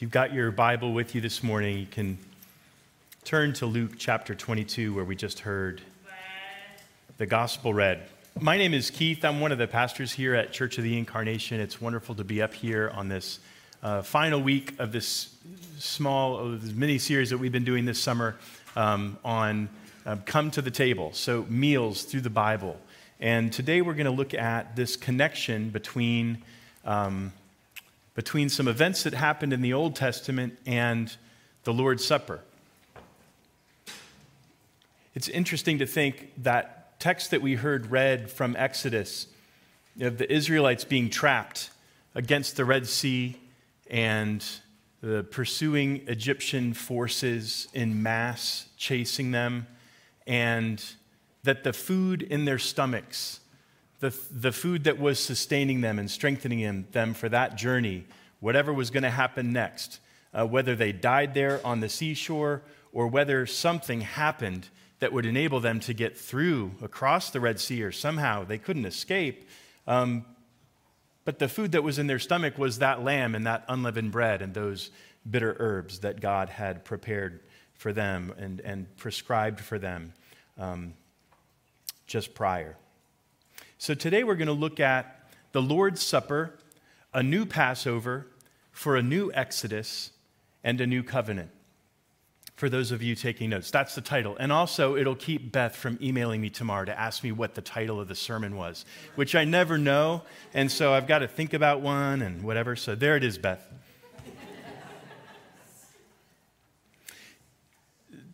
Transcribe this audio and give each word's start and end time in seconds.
If 0.00 0.02
you've 0.02 0.12
got 0.12 0.32
your 0.32 0.50
Bible 0.50 0.94
with 0.94 1.14
you 1.14 1.20
this 1.20 1.42
morning, 1.42 1.76
you 1.76 1.84
can 1.84 2.16
turn 3.22 3.52
to 3.52 3.66
Luke 3.66 3.96
chapter 3.98 4.34
22, 4.34 4.94
where 4.94 5.04
we 5.04 5.14
just 5.14 5.40
heard 5.40 5.82
the 7.18 7.26
gospel 7.26 7.74
read. 7.74 8.00
My 8.40 8.56
name 8.56 8.72
is 8.72 8.88
Keith. 8.88 9.22
I'm 9.26 9.40
one 9.40 9.52
of 9.52 9.58
the 9.58 9.66
pastors 9.66 10.10
here 10.10 10.34
at 10.34 10.52
Church 10.52 10.78
of 10.78 10.84
the 10.84 10.96
Incarnation. 10.96 11.60
It's 11.60 11.82
wonderful 11.82 12.14
to 12.14 12.24
be 12.24 12.40
up 12.40 12.54
here 12.54 12.90
on 12.94 13.10
this 13.10 13.40
uh, 13.82 14.00
final 14.00 14.40
week 14.40 14.72
of 14.78 14.90
this 14.90 15.34
small, 15.76 16.48
this 16.52 16.72
mini 16.72 16.96
series 16.96 17.28
that 17.28 17.36
we've 17.36 17.52
been 17.52 17.66
doing 17.66 17.84
this 17.84 18.00
summer 18.00 18.36
um, 18.76 19.18
on 19.22 19.68
uh, 20.06 20.16
Come 20.24 20.50
to 20.52 20.62
the 20.62 20.70
Table. 20.70 21.12
So, 21.12 21.44
meals 21.50 22.04
through 22.04 22.22
the 22.22 22.30
Bible. 22.30 22.80
And 23.20 23.52
today 23.52 23.82
we're 23.82 23.92
going 23.92 24.06
to 24.06 24.12
look 24.12 24.32
at 24.32 24.76
this 24.76 24.96
connection 24.96 25.68
between. 25.68 26.42
Um, 26.86 27.34
between 28.14 28.48
some 28.48 28.68
events 28.68 29.02
that 29.04 29.14
happened 29.14 29.52
in 29.52 29.62
the 29.62 29.72
Old 29.72 29.96
Testament 29.96 30.58
and 30.66 31.16
the 31.64 31.72
Lord's 31.72 32.04
Supper. 32.04 32.40
It's 35.14 35.28
interesting 35.28 35.78
to 35.78 35.86
think 35.86 36.32
that 36.42 36.98
text 37.00 37.30
that 37.30 37.42
we 37.42 37.54
heard 37.54 37.90
read 37.90 38.30
from 38.30 38.54
Exodus 38.56 39.26
of 40.00 40.18
the 40.18 40.32
Israelites 40.32 40.84
being 40.84 41.10
trapped 41.10 41.70
against 42.14 42.56
the 42.56 42.64
Red 42.64 42.86
Sea 42.86 43.36
and 43.90 44.44
the 45.00 45.24
pursuing 45.24 46.06
Egyptian 46.08 46.74
forces 46.74 47.68
in 47.72 48.02
mass 48.02 48.66
chasing 48.76 49.30
them, 49.30 49.66
and 50.26 50.84
that 51.42 51.64
the 51.64 51.72
food 51.72 52.22
in 52.22 52.44
their 52.44 52.58
stomachs 52.58 53.39
the, 54.00 54.14
the 54.30 54.52
food 54.52 54.84
that 54.84 54.98
was 54.98 55.18
sustaining 55.18 55.82
them 55.82 55.98
and 55.98 56.10
strengthening 56.10 56.86
them 56.92 57.14
for 57.14 57.28
that 57.28 57.56
journey, 57.56 58.06
whatever 58.40 58.72
was 58.72 58.90
going 58.90 59.02
to 59.02 59.10
happen 59.10 59.52
next, 59.52 60.00
uh, 60.32 60.46
whether 60.46 60.74
they 60.74 60.90
died 60.92 61.34
there 61.34 61.64
on 61.64 61.80
the 61.80 61.88
seashore 61.88 62.62
or 62.92 63.06
whether 63.06 63.46
something 63.46 64.00
happened 64.00 64.68
that 65.00 65.12
would 65.12 65.26
enable 65.26 65.60
them 65.60 65.80
to 65.80 65.94
get 65.94 66.16
through 66.16 66.72
across 66.82 67.30
the 67.30 67.40
Red 67.40 67.60
Sea 67.60 67.82
or 67.82 67.92
somehow 67.92 68.44
they 68.44 68.58
couldn't 68.58 68.86
escape. 68.86 69.48
Um, 69.86 70.24
but 71.24 71.38
the 71.38 71.48
food 71.48 71.72
that 71.72 71.82
was 71.82 71.98
in 71.98 72.06
their 72.06 72.18
stomach 72.18 72.58
was 72.58 72.78
that 72.78 73.04
lamb 73.04 73.34
and 73.34 73.46
that 73.46 73.64
unleavened 73.68 74.12
bread 74.12 74.40
and 74.42 74.54
those 74.54 74.90
bitter 75.30 75.56
herbs 75.58 76.00
that 76.00 76.20
God 76.20 76.48
had 76.48 76.84
prepared 76.84 77.40
for 77.74 77.92
them 77.92 78.32
and, 78.38 78.60
and 78.60 78.96
prescribed 78.96 79.60
for 79.60 79.78
them 79.78 80.14
um, 80.58 80.94
just 82.06 82.34
prior. 82.34 82.76
So 83.80 83.94
today 83.94 84.24
we're 84.24 84.34
going 84.34 84.46
to 84.46 84.52
look 84.52 84.78
at 84.78 85.26
the 85.52 85.62
Lord's 85.62 86.02
Supper, 86.02 86.52
a 87.14 87.22
new 87.22 87.46
Passover 87.46 88.26
for 88.72 88.94
a 88.94 89.02
new 89.02 89.32
Exodus, 89.32 90.10
and 90.62 90.78
a 90.82 90.86
new 90.86 91.02
covenant. 91.02 91.48
For 92.56 92.68
those 92.68 92.92
of 92.92 93.02
you 93.02 93.14
taking 93.14 93.48
notes, 93.48 93.70
that's 93.70 93.94
the 93.94 94.02
title. 94.02 94.36
And 94.38 94.52
also, 94.52 94.96
it'll 94.96 95.16
keep 95.16 95.50
Beth 95.50 95.74
from 95.74 95.98
emailing 96.02 96.42
me 96.42 96.50
tomorrow 96.50 96.84
to 96.84 97.00
ask 97.00 97.24
me 97.24 97.32
what 97.32 97.54
the 97.54 97.62
title 97.62 97.98
of 97.98 98.08
the 98.08 98.14
sermon 98.14 98.54
was, 98.54 98.84
which 99.14 99.34
I 99.34 99.46
never 99.46 99.78
know. 99.78 100.24
And 100.52 100.70
so 100.70 100.92
I've 100.92 101.06
got 101.06 101.20
to 101.20 101.26
think 101.26 101.54
about 101.54 101.80
one 101.80 102.20
and 102.20 102.42
whatever. 102.42 102.76
So 102.76 102.94
there 102.94 103.16
it 103.16 103.24
is, 103.24 103.38
Beth. 103.38 103.66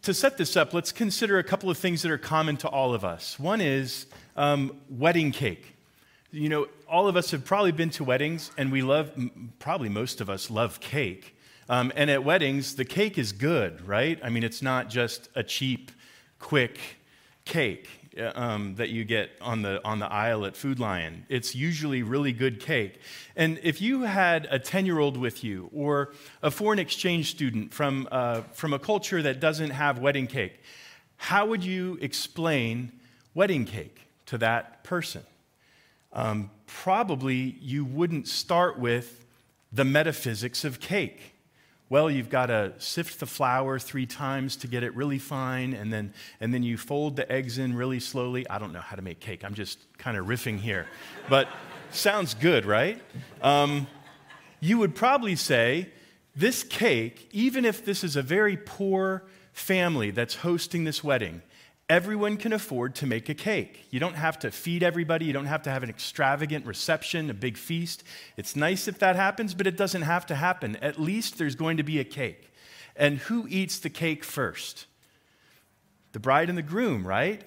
to 0.02 0.12
set 0.12 0.39
this 0.39 0.56
up, 0.56 0.74
let's 0.74 0.91
consider 0.91 1.39
a 1.39 1.44
couple 1.44 1.70
of 1.70 1.78
things 1.78 2.02
that 2.02 2.11
are 2.11 2.19
common 2.19 2.56
to 2.56 2.69
all 2.69 2.94
of 2.94 3.05
us. 3.05 3.39
One 3.39 3.61
is 3.61 4.06
um, 4.37 4.81
wedding 4.89 5.33
cake. 5.33 5.75
You 6.31 6.48
know, 6.48 6.69
all 6.89 7.09
of 7.09 7.17
us 7.17 7.31
have 7.31 7.45
probably 7.45 7.73
been 7.73 7.91
to 7.91 8.05
weddings, 8.05 8.51
and 8.56 8.70
we 8.70 8.83
love, 8.83 9.11
probably 9.59 9.89
most 9.89 10.20
of 10.20 10.29
us 10.29 10.51
love 10.51 10.81
cake. 10.81 11.37
Um, 11.69 11.92
and 11.97 12.11
at 12.11 12.23
weddings, 12.23 12.77
the 12.77 12.84
cake 12.84 13.19
is 13.19 13.33
good, 13.33 13.87
right? 13.87 14.20
I 14.23 14.29
mean, 14.29 14.45
it's 14.45 14.62
not 14.62 14.89
just 14.89 15.29
a 15.34 15.42
cheap, 15.42 15.91
quick 16.39 16.79
cake 17.45 17.89
uh, 18.19 18.33
um, 18.35 18.75
that 18.77 18.91
you 18.91 19.05
get 19.05 19.30
on 19.41 19.63
the, 19.63 19.85
on 19.85 19.98
the 19.98 20.07
aisle 20.07 20.46
at 20.46 20.57
Food 20.57 20.79
Lion. 20.79 21.27
It's 21.29 21.55
usually 21.55 22.02
really 22.02 22.33
good 22.33 22.61
cake. 22.61 23.01
And 23.35 23.58
if 23.63 23.80
you 23.80 24.02
had 24.02 24.46
a 24.51 24.58
10 24.58 24.86
year 24.86 24.98
old 24.98 25.17
with 25.17 25.42
you 25.42 25.70
or 25.75 26.13
a 26.42 26.51
foreign 26.51 26.79
exchange 26.79 27.30
student 27.30 27.75
from, 27.75 28.08
uh, 28.13 28.42
from 28.52 28.73
a 28.73 28.79
culture 28.79 29.23
that 29.23 29.41
doesn't 29.41 29.70
have 29.70 29.98
wedding 29.98 30.27
cake, 30.27 30.61
how 31.17 31.46
would 31.46 31.64
you 31.64 31.98
explain 32.01 32.92
wedding 33.35 33.64
cake? 33.64 34.05
To 34.27 34.39
that 34.39 34.85
person. 34.85 35.23
Um, 36.13 36.51
probably 36.67 37.57
you 37.61 37.85
wouldn't 37.85 38.29
start 38.29 38.79
with 38.79 39.25
the 39.73 39.85
metaphysics 39.85 40.64
of 40.64 40.81
cake. 40.81 41.35
Well, 41.89 42.11
you've 42.11 42.31
got 42.31 42.47
to 42.47 42.73
sift 42.79 43.20
the 43.20 43.27
flour 43.27 43.79
three 43.79 44.07
times 44.07 44.57
to 44.57 44.67
get 44.67 44.83
it 44.83 44.95
really 44.97 45.20
fine, 45.20 45.73
and 45.73 45.92
then, 45.92 46.13
and 46.41 46.53
then 46.53 46.64
you 46.64 46.77
fold 46.77 47.14
the 47.14 47.31
eggs 47.31 47.59
in 47.59 47.75
really 47.75 48.01
slowly. 48.01 48.48
I 48.48 48.59
don't 48.59 48.73
know 48.73 48.81
how 48.81 48.97
to 48.97 49.03
make 49.03 49.20
cake. 49.20 49.45
I'm 49.45 49.55
just 49.55 49.79
kind 49.97 50.17
of 50.17 50.27
riffing 50.27 50.58
here. 50.58 50.87
But 51.29 51.48
sounds 51.93 52.35
good, 52.35 52.67
right? 52.67 53.01
Um, 53.41 53.87
you 54.58 54.79
would 54.79 54.97
probably 54.97 55.37
say, 55.37 55.91
this 56.35 56.64
cake, 56.64 57.29
even 57.33 57.64
if 57.64 57.85
this 57.85 58.03
is 58.03 58.17
a 58.17 58.23
very 58.23 58.57
poor 58.57 59.23
family 59.53 60.11
that's 60.11 60.37
hosting 60.37 60.85
this 60.85 61.05
wedding, 61.05 61.41
Everyone 61.89 62.36
can 62.36 62.52
afford 62.52 62.97
to 62.97 63.07
make 63.07 63.29
a 63.29 63.35
cake. 63.35 63.86
You 63.91 64.01
don't 64.01 64.17
have 64.17 64.41
to 64.41 64.51
feed 64.51 64.83
everybody. 64.83 65.24
You 65.24 65.33
don't 65.33 65.47
have 65.47 65.63
to 65.63 65.70
have 65.70 65.85
an 65.85 65.89
extravagant 65.89 66.67
reception, 66.67 67.30
a 67.30 67.35
big 67.35 67.57
feast. 67.57 68.02
It's 68.36 68.57
nice 68.57 68.89
if 68.89 68.98
that 68.98 69.14
happens, 69.14 69.55
but 69.55 69.69
it 69.69 69.77
doesn't 69.77 70.02
have 70.02 70.27
to 70.27 70.35
happen. 70.35 70.75
At 70.77 71.01
least 71.01 71.39
there's 71.39 71.55
going 71.55 71.77
to 71.77 71.85
be 71.85 72.01
a 72.01 72.05
cake. 72.05 72.52
And 72.96 73.19
who 73.19 73.46
eats 73.48 73.79
the 73.79 73.91
cake 73.91 74.25
first? 74.25 74.86
The 76.11 76.19
bride 76.19 76.48
and 76.48 76.58
the 76.58 76.63
groom, 76.63 77.07
right? 77.07 77.42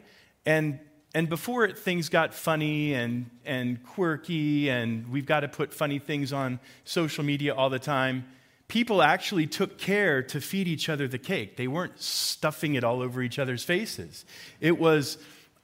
And 0.46 0.80
and 1.16 1.28
before 1.28 1.66
it, 1.66 1.76
things 1.78 2.08
got 2.08 2.36
funny 2.36 2.94
and, 2.94 3.32
and 3.44 3.84
quirky, 3.84 4.70
and 4.70 5.10
we've 5.10 5.26
got 5.26 5.40
to 5.40 5.48
put 5.48 5.74
funny 5.74 5.98
things 5.98 6.32
on 6.32 6.60
social 6.84 7.24
media 7.24 7.56
all 7.56 7.72
the 7.72 7.80
time 7.80 8.26
people 8.70 9.02
actually 9.02 9.48
took 9.48 9.78
care 9.78 10.22
to 10.22 10.40
feed 10.40 10.68
each 10.68 10.88
other 10.88 11.08
the 11.08 11.18
cake. 11.18 11.58
They 11.58 11.68
weren't 11.68 12.00
stuffing 12.00 12.76
it 12.76 12.84
all 12.86 13.02
over 13.02 13.22
each 13.22 13.38
other's 13.38 13.64
faces. 13.64 14.26
It 14.62 14.80
was, 14.80 15.18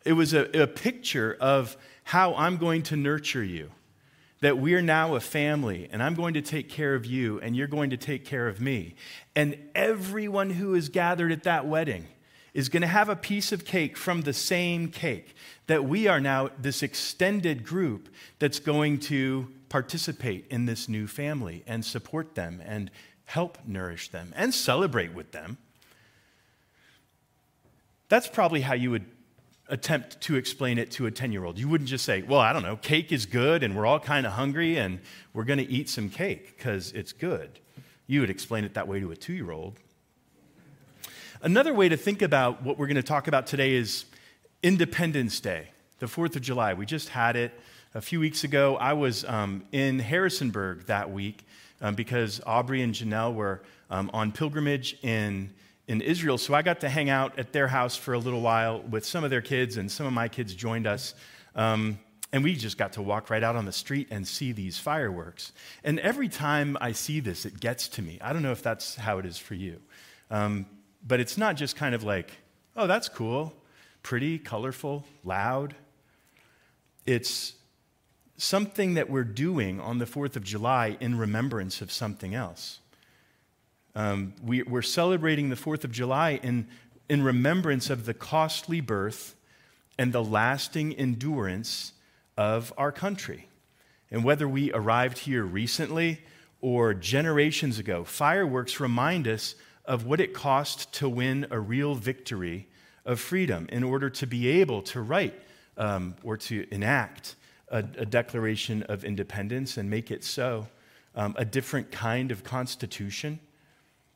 it 0.04 0.14
was 0.14 0.34
a, 0.34 0.64
a 0.64 0.68
picture 0.68 1.38
of 1.40 1.78
how 2.04 2.36
I'm 2.36 2.58
going 2.58 2.84
to 2.84 2.98
nurture 2.98 3.44
you. 3.44 3.72
That 4.42 4.58
we 4.58 4.74
are 4.74 4.82
now 4.82 5.16
a 5.16 5.22
family, 5.22 5.88
and 5.92 6.04
I'm 6.04 6.14
going 6.14 6.34
to 6.34 6.42
take 6.42 6.68
care 6.68 6.94
of 6.94 7.06
you, 7.06 7.40
and 7.40 7.56
you're 7.56 7.68
going 7.68 7.92
to 7.92 7.98
take 7.98 8.26
care 8.26 8.48
of 8.48 8.60
me. 8.60 8.96
And 9.36 9.58
everyone 9.74 10.50
who 10.50 10.76
is 10.76 10.90
gathered 10.90 11.32
at 11.32 11.44
that 11.44 11.66
wedding 11.66 12.06
is 12.54 12.70
going 12.70 12.82
to 12.82 12.88
have 12.88 13.10
a 13.10 13.16
piece 13.16 13.52
of 13.52 13.66
cake 13.66 13.98
from 13.98 14.22
the 14.22 14.34
same 14.34 14.90
cake. 14.90 15.36
That 15.68 15.86
we 15.86 16.08
are 16.08 16.20
now 16.20 16.50
this 16.60 16.84
extended 16.84 17.64
group 17.64 18.10
that's 18.40 18.60
going 18.60 19.00
to 19.02 19.48
participate 19.70 20.46
in 20.50 20.66
this 20.66 20.88
new 20.88 21.08
family 21.08 21.64
and 21.68 21.84
support 21.84 22.36
them 22.36 22.62
and 22.66 22.92
help 23.26 23.58
nourish 23.66 24.10
them 24.10 24.34
and 24.36 24.54
celebrate 24.54 25.14
with 25.14 25.32
them. 25.32 25.58
That's 28.08 28.28
probably 28.28 28.62
how 28.62 28.76
you 28.76 28.92
would 28.92 29.06
attempt 29.68 30.22
to 30.22 30.36
explain 30.36 30.78
it 30.78 30.92
to 30.92 31.08
a 31.08 31.12
10 31.12 31.32
year 31.32 31.44
old. 31.44 31.58
You 31.58 31.68
wouldn't 31.68 31.90
just 31.90 32.06
say, 32.06 32.22
well, 32.22 32.40
I 32.40 32.54
don't 32.54 32.62
know, 32.62 32.76
cake 32.76 33.12
is 33.12 33.26
good 33.26 33.64
and 33.64 33.76
we're 33.76 33.86
all 33.86 34.00
kind 34.00 34.26
of 34.26 34.34
hungry 34.34 34.78
and 34.78 35.00
we're 35.34 35.44
going 35.44 35.60
to 35.60 35.70
eat 35.70 35.90
some 35.90 36.10
cake 36.10 36.56
because 36.56 36.92
it's 36.92 37.14
good. 37.14 37.60
You 38.08 38.22
would 38.22 38.30
explain 38.30 38.64
it 38.64 38.76
that 38.76 38.88
way 38.88 39.00
to 39.00 39.12
a 39.12 39.16
two 39.16 39.34
year 39.34 39.52
old. 39.52 39.80
Another 41.42 41.74
way 41.74 41.90
to 41.90 41.98
think 41.98 42.22
about 42.22 42.64
what 42.64 42.78
we're 42.78 42.88
going 42.88 42.96
to 42.96 43.04
talk 43.04 43.28
about 43.28 43.48
today 43.48 43.74
is 43.74 44.06
Independence 44.64 45.40
Day, 45.40 45.70
the 46.00 46.06
4th 46.06 46.36
of 46.36 46.42
July. 46.42 46.74
We 46.74 46.86
just 46.86 47.10
had 47.10 47.36
it 47.36 47.52
a 47.96 48.02
few 48.02 48.20
weeks 48.20 48.44
ago, 48.44 48.76
I 48.76 48.92
was 48.92 49.24
um, 49.24 49.64
in 49.72 50.00
Harrisonburg 50.00 50.88
that 50.88 51.12
week 51.12 51.46
um, 51.80 51.96
because 51.96 52.42
Aubrey 52.46 52.82
and 52.82 52.94
Janelle 52.94 53.34
were 53.34 53.62
um, 53.90 54.12
on 54.14 54.34
pilgrimage 54.34 54.98
in, 55.02 55.54
in 55.88 56.02
Israel. 56.02 56.38
So 56.38 56.54
I 56.54 56.62
got 56.62 56.82
to 56.82 56.90
hang 56.90 57.10
out 57.10 57.40
at 57.40 57.54
their 57.54 57.70
house 57.70 57.96
for 57.96 58.14
a 58.14 58.20
little 58.20 58.42
while 58.42 58.82
with 58.82 59.06
some 59.06 59.24
of 59.24 59.30
their 59.30 59.42
kids, 59.42 59.78
and 59.78 59.90
some 59.90 60.06
of 60.06 60.12
my 60.12 60.28
kids 60.28 60.54
joined 60.54 60.88
us. 60.88 61.16
Um, 61.56 61.98
and 62.34 62.44
we 62.44 62.56
just 62.56 62.78
got 62.78 62.94
to 62.94 63.02
walk 63.02 63.30
right 63.30 63.42
out 63.42 63.56
on 63.56 63.64
the 63.64 63.72
street 63.72 64.10
and 64.12 64.28
see 64.28 64.52
these 64.52 64.78
fireworks. 64.78 65.54
And 65.86 65.98
every 66.02 66.28
time 66.28 66.78
I 66.82 66.92
see 66.92 67.22
this, 67.22 67.46
it 67.46 67.62
gets 67.62 67.88
to 67.90 68.02
me. 68.02 68.20
I 68.20 68.34
don't 68.34 68.42
know 68.42 68.52
if 68.52 68.62
that's 68.62 68.96
how 68.96 69.20
it 69.20 69.26
is 69.26 69.38
for 69.38 69.54
you. 69.54 69.80
Um, 70.30 70.66
but 71.08 71.22
it's 71.22 71.38
not 71.38 71.56
just 71.56 71.78
kind 71.78 71.96
of 71.96 72.04
like, 72.04 72.32
oh, 72.76 72.88
that's 72.88 73.08
cool, 73.08 73.54
pretty, 74.04 74.38
colorful, 74.38 75.06
loud. 75.24 75.76
It's 77.06 77.54
something 78.38 78.96
that 78.96 79.10
we're 79.10 79.24
doing 79.24 79.80
on 79.80 79.98
the 79.98 80.06
4th 80.06 80.36
of 80.36 80.44
July 80.44 80.98
in 81.00 81.18
remembrance 81.18 81.82
of 81.82 81.92
something 81.92 82.36
else. 82.36 82.80
Um, 83.96 84.34
we, 84.44 84.62
are 84.64 84.82
celebrating 84.82 85.50
the 85.50 85.56
4th 85.56 85.84
of 85.84 85.92
July 85.92 86.40
in, 86.44 86.68
in 87.08 87.24
remembrance 87.24 87.90
of 87.90 88.06
the 88.06 88.14
costly 88.14 88.82
birth 88.82 89.36
and 89.98 90.12
the 90.12 90.24
lasting 90.24 90.94
endurance 90.94 91.94
of 92.38 92.74
our 92.78 92.92
country. 92.92 93.48
And 94.12 94.24
whether 94.24 94.48
we 94.48 94.72
arrived 94.74 95.20
here 95.20 95.44
recently 95.44 96.22
or 96.62 96.96
generations 96.96 97.78
ago. 97.78 98.04
Fireworks 98.04 98.80
remind 98.80 99.28
us 99.28 99.54
of 99.86 100.06
what 100.06 100.20
it 100.20 100.34
cost 100.34 100.92
to 100.94 101.08
win 101.08 101.46
a 101.52 101.60
real 101.60 101.94
victory 101.94 102.68
of 103.06 103.20
freedom 103.20 103.68
in 103.72 103.84
order 103.84 104.10
to 104.10 104.26
be 104.26 104.48
able 104.48 104.82
to 104.82 105.00
write 105.00 105.40
um, 105.78 106.16
or 106.24 106.38
to 106.38 106.66
enact 106.72 107.36
a, 107.70 107.80
a, 107.98 108.06
declaration 108.06 108.84
of 108.84 109.04
independence 109.04 109.78
and 109.78 109.90
make 109.90 110.12
it 110.12 110.24
so, 110.24 110.68
um, 111.16 111.36
a 111.38 111.46
different 111.46 111.92
kind 111.92 112.32
of 112.32 112.44
constitution, 112.44 113.40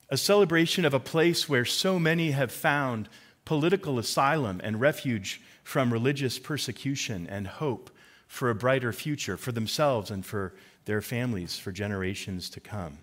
a 0.10 0.18
celebration 0.18 0.86
of 0.86 0.94
a 0.94 1.00
place 1.00 1.48
where 1.48 1.66
so 1.66 2.00
many 2.00 2.32
have 2.32 2.52
found 2.52 3.10
political 3.46 3.98
asylum 3.98 4.62
and 4.64 4.80
refuge 4.80 5.42
from 5.64 5.92
religious 5.92 6.38
persecution 6.38 7.28
and 7.28 7.48
hope 7.48 7.90
for 8.28 8.50
a 8.50 8.56
brighter 8.56 8.94
future 8.94 9.38
for 9.38 9.52
themselves 9.52 10.12
and 10.12 10.26
for 10.26 10.54
their 10.86 11.02
families 11.02 11.58
for 11.58 11.72
generations 11.72 12.50
to 12.52 12.60
come. 12.60 13.00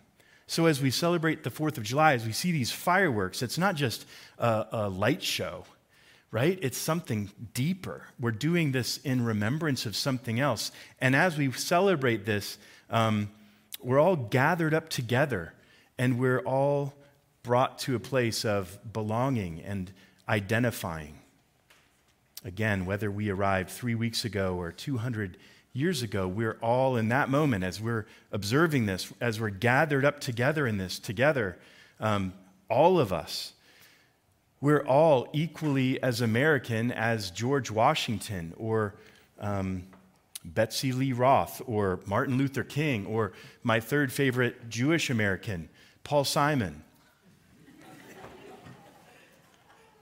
So, 0.46 0.66
as 0.66 0.81
we 0.81 0.90
celebrate 0.90 1.42
the 1.42 1.50
4th 1.50 1.76
of 1.76 1.82
July, 1.82 2.12
as 2.14 2.25
we 2.25 2.31
see 2.32 2.52
these 2.52 2.70
fireworks, 2.70 3.42
it's 3.42 3.58
not 3.58 3.75
just 3.75 4.06
a, 4.38 4.66
a 4.70 4.88
light 4.88 5.22
show, 5.22 5.64
right? 6.36 6.58
It's 6.60 6.76
something 6.76 7.30
deeper. 7.54 8.02
We're 8.20 8.30
doing 8.30 8.70
this 8.72 8.98
in 8.98 9.24
remembrance 9.24 9.86
of 9.86 9.96
something 9.96 10.38
else. 10.38 10.70
And 11.00 11.16
as 11.16 11.38
we 11.38 11.50
celebrate 11.50 12.26
this, 12.26 12.58
um, 12.90 13.30
we're 13.80 13.98
all 13.98 14.16
gathered 14.16 14.74
up 14.74 14.90
together 14.90 15.54
and 15.96 16.18
we're 16.18 16.40
all 16.40 16.92
brought 17.42 17.78
to 17.78 17.96
a 17.96 17.98
place 17.98 18.44
of 18.44 18.78
belonging 18.92 19.62
and 19.62 19.90
identifying. 20.28 21.18
Again, 22.44 22.84
whether 22.84 23.10
we 23.10 23.30
arrived 23.30 23.70
three 23.70 23.94
weeks 23.94 24.26
ago 24.26 24.56
or 24.56 24.72
200 24.72 25.38
years 25.72 26.02
ago, 26.02 26.28
we're 26.28 26.58
all 26.60 26.96
in 26.96 27.08
that 27.08 27.30
moment 27.30 27.64
as 27.64 27.80
we're 27.80 28.04
observing 28.30 28.84
this, 28.84 29.10
as 29.22 29.40
we're 29.40 29.48
gathered 29.48 30.04
up 30.04 30.20
together 30.20 30.66
in 30.66 30.76
this 30.76 30.98
together, 30.98 31.56
um, 31.98 32.34
all 32.68 33.00
of 33.00 33.10
us, 33.10 33.54
we're 34.60 34.84
all 34.86 35.28
equally 35.32 36.02
as 36.02 36.20
American 36.20 36.90
as 36.92 37.30
George 37.30 37.70
Washington 37.70 38.54
or 38.56 38.94
um, 39.38 39.84
Betsy 40.44 40.92
Lee 40.92 41.12
Roth 41.12 41.60
or 41.66 42.00
Martin 42.06 42.38
Luther 42.38 42.64
King 42.64 43.06
or 43.06 43.32
my 43.62 43.80
third 43.80 44.12
favorite 44.12 44.68
Jewish 44.68 45.10
American, 45.10 45.68
Paul 46.04 46.24
Simon. 46.24 46.82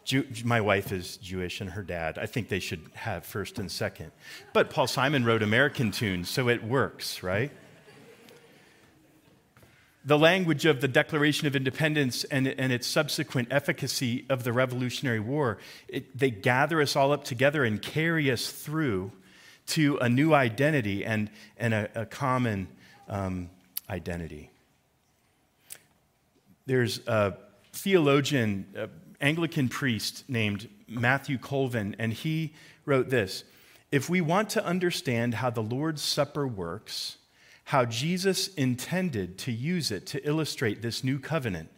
Jew, 0.04 0.26
my 0.44 0.60
wife 0.60 0.92
is 0.92 1.16
Jewish 1.16 1.62
and 1.62 1.70
her 1.70 1.82
dad. 1.82 2.18
I 2.18 2.26
think 2.26 2.50
they 2.50 2.60
should 2.60 2.82
have 2.92 3.24
first 3.24 3.58
and 3.58 3.72
second. 3.72 4.12
But 4.52 4.68
Paul 4.68 4.86
Simon 4.86 5.24
wrote 5.24 5.42
American 5.42 5.90
tunes, 5.90 6.28
so 6.28 6.50
it 6.50 6.62
works, 6.62 7.22
right? 7.22 7.50
The 10.06 10.18
language 10.18 10.66
of 10.66 10.80
the 10.82 10.88
Declaration 10.88 11.46
of 11.46 11.56
Independence 11.56 12.24
and, 12.24 12.46
and 12.46 12.72
its 12.72 12.86
subsequent 12.86 13.48
efficacy 13.50 14.26
of 14.28 14.44
the 14.44 14.52
Revolutionary 14.52 15.20
War, 15.20 15.58
it, 15.88 16.16
they 16.16 16.30
gather 16.30 16.82
us 16.82 16.94
all 16.94 17.12
up 17.12 17.24
together 17.24 17.64
and 17.64 17.80
carry 17.80 18.30
us 18.30 18.50
through 18.50 19.12
to 19.68 19.96
a 19.98 20.08
new 20.08 20.34
identity 20.34 21.04
and, 21.06 21.30
and 21.56 21.72
a, 21.72 22.02
a 22.02 22.06
common 22.06 22.68
um, 23.08 23.48
identity. 23.88 24.50
There's 26.66 27.06
a 27.06 27.36
theologian, 27.72 28.90
Anglican 29.20 29.68
priest 29.68 30.24
named 30.28 30.68
Matthew 30.88 31.38
Colvin, 31.38 31.96
and 31.98 32.12
he 32.12 32.52
wrote 32.84 33.08
this 33.08 33.44
If 33.90 34.08
we 34.10 34.20
want 34.20 34.50
to 34.50 34.64
understand 34.64 35.34
how 35.34 35.50
the 35.50 35.62
Lord's 35.62 36.02
Supper 36.02 36.46
works, 36.46 37.18
how 37.64 37.84
Jesus 37.84 38.49
intended 38.49 39.38
to 39.38 39.52
use 39.52 39.90
it 39.90 40.06
to 40.06 40.26
illustrate 40.26 40.82
this 40.82 41.02
new 41.02 41.19
covenant, 41.19 41.70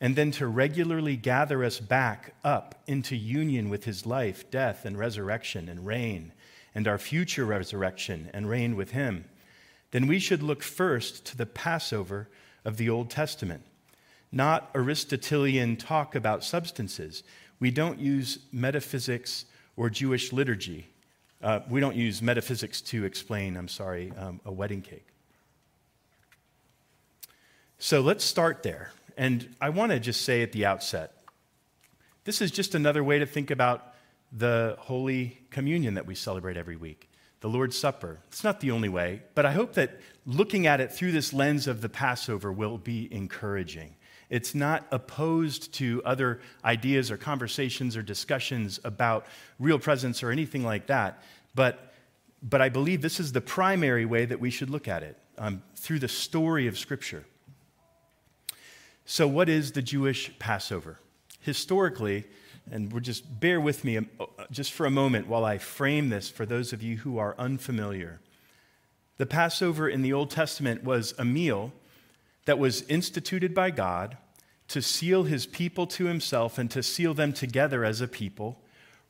and 0.00 0.14
then 0.14 0.30
to 0.32 0.46
regularly 0.46 1.16
gather 1.16 1.64
us 1.64 1.80
back 1.80 2.34
up 2.44 2.76
into 2.86 3.16
union 3.16 3.68
with 3.68 3.84
his 3.84 4.06
life, 4.06 4.50
death, 4.50 4.84
and 4.84 4.98
resurrection 4.98 5.68
and 5.68 5.86
reign, 5.86 6.32
and 6.74 6.86
our 6.86 6.98
future 6.98 7.44
resurrection 7.44 8.30
and 8.32 8.48
reign 8.48 8.76
with 8.76 8.92
him, 8.92 9.24
then 9.90 10.06
we 10.06 10.18
should 10.18 10.42
look 10.42 10.62
first 10.62 11.24
to 11.24 11.36
the 11.36 11.46
Passover 11.46 12.28
of 12.64 12.76
the 12.76 12.90
Old 12.90 13.10
Testament 13.10 13.62
not 14.32 14.70
Aristotelian 14.74 15.76
talk 15.76 16.14
about 16.14 16.44
substances. 16.44 17.22
We 17.60 17.70
don't 17.70 17.98
use 17.98 18.38
metaphysics 18.52 19.46
or 19.76 19.90
Jewish 19.90 20.32
liturgy. 20.32 20.88
Uh, 21.42 21.60
we 21.68 21.80
don't 21.80 21.96
use 21.96 22.20
metaphysics 22.20 22.80
to 22.82 23.04
explain, 23.04 23.56
I'm 23.56 23.68
sorry, 23.68 24.12
um, 24.16 24.40
a 24.44 24.52
wedding 24.52 24.82
cake. 24.82 25.06
So 27.80 28.00
let's 28.00 28.24
start 28.24 28.64
there. 28.64 28.90
And 29.16 29.54
I 29.60 29.68
want 29.68 29.92
to 29.92 30.00
just 30.00 30.22
say 30.22 30.42
at 30.42 30.52
the 30.52 30.66
outset 30.66 31.12
this 32.24 32.42
is 32.42 32.50
just 32.50 32.74
another 32.74 33.02
way 33.02 33.20
to 33.20 33.24
think 33.24 33.50
about 33.50 33.94
the 34.32 34.76
Holy 34.80 35.38
Communion 35.50 35.94
that 35.94 36.04
we 36.04 36.14
celebrate 36.14 36.58
every 36.58 36.76
week, 36.76 37.08
the 37.40 37.48
Lord's 37.48 37.78
Supper. 37.78 38.18
It's 38.26 38.44
not 38.44 38.60
the 38.60 38.70
only 38.72 38.90
way, 38.90 39.22
but 39.34 39.46
I 39.46 39.52
hope 39.52 39.72
that 39.74 39.98
looking 40.26 40.66
at 40.66 40.80
it 40.80 40.92
through 40.92 41.12
this 41.12 41.32
lens 41.32 41.66
of 41.66 41.80
the 41.80 41.88
Passover 41.88 42.52
will 42.52 42.76
be 42.76 43.08
encouraging. 43.10 43.94
It's 44.28 44.54
not 44.54 44.86
opposed 44.90 45.72
to 45.74 46.02
other 46.04 46.40
ideas 46.64 47.10
or 47.10 47.16
conversations 47.16 47.96
or 47.96 48.02
discussions 48.02 48.78
about 48.84 49.24
real 49.58 49.78
presence 49.78 50.22
or 50.22 50.30
anything 50.30 50.64
like 50.64 50.88
that. 50.88 51.22
But, 51.54 51.94
but 52.42 52.60
I 52.60 52.68
believe 52.68 53.00
this 53.00 53.20
is 53.20 53.32
the 53.32 53.40
primary 53.40 54.04
way 54.04 54.26
that 54.26 54.38
we 54.38 54.50
should 54.50 54.68
look 54.68 54.86
at 54.86 55.02
it 55.02 55.16
um, 55.38 55.62
through 55.76 56.00
the 56.00 56.08
story 56.08 56.66
of 56.66 56.76
Scripture. 56.76 57.24
So, 59.10 59.26
what 59.26 59.48
is 59.48 59.72
the 59.72 59.80
Jewish 59.80 60.38
Passover? 60.38 60.98
Historically, 61.40 62.24
and 62.70 62.92
we'll 62.92 63.00
just 63.00 63.40
bear 63.40 63.58
with 63.58 63.82
me 63.82 63.96
uh, 63.96 64.02
just 64.50 64.70
for 64.70 64.84
a 64.84 64.90
moment 64.90 65.26
while 65.26 65.46
I 65.46 65.56
frame 65.56 66.10
this 66.10 66.28
for 66.28 66.44
those 66.44 66.74
of 66.74 66.82
you 66.82 66.98
who 66.98 67.16
are 67.16 67.34
unfamiliar. 67.38 68.20
The 69.16 69.24
Passover 69.24 69.88
in 69.88 70.02
the 70.02 70.12
Old 70.12 70.28
Testament 70.30 70.84
was 70.84 71.14
a 71.16 71.24
meal 71.24 71.72
that 72.44 72.58
was 72.58 72.82
instituted 72.82 73.54
by 73.54 73.70
God 73.70 74.18
to 74.68 74.82
seal 74.82 75.22
his 75.22 75.46
people 75.46 75.86
to 75.86 76.04
himself 76.04 76.58
and 76.58 76.70
to 76.70 76.82
seal 76.82 77.14
them 77.14 77.32
together 77.32 77.86
as 77.86 78.02
a 78.02 78.08
people 78.08 78.58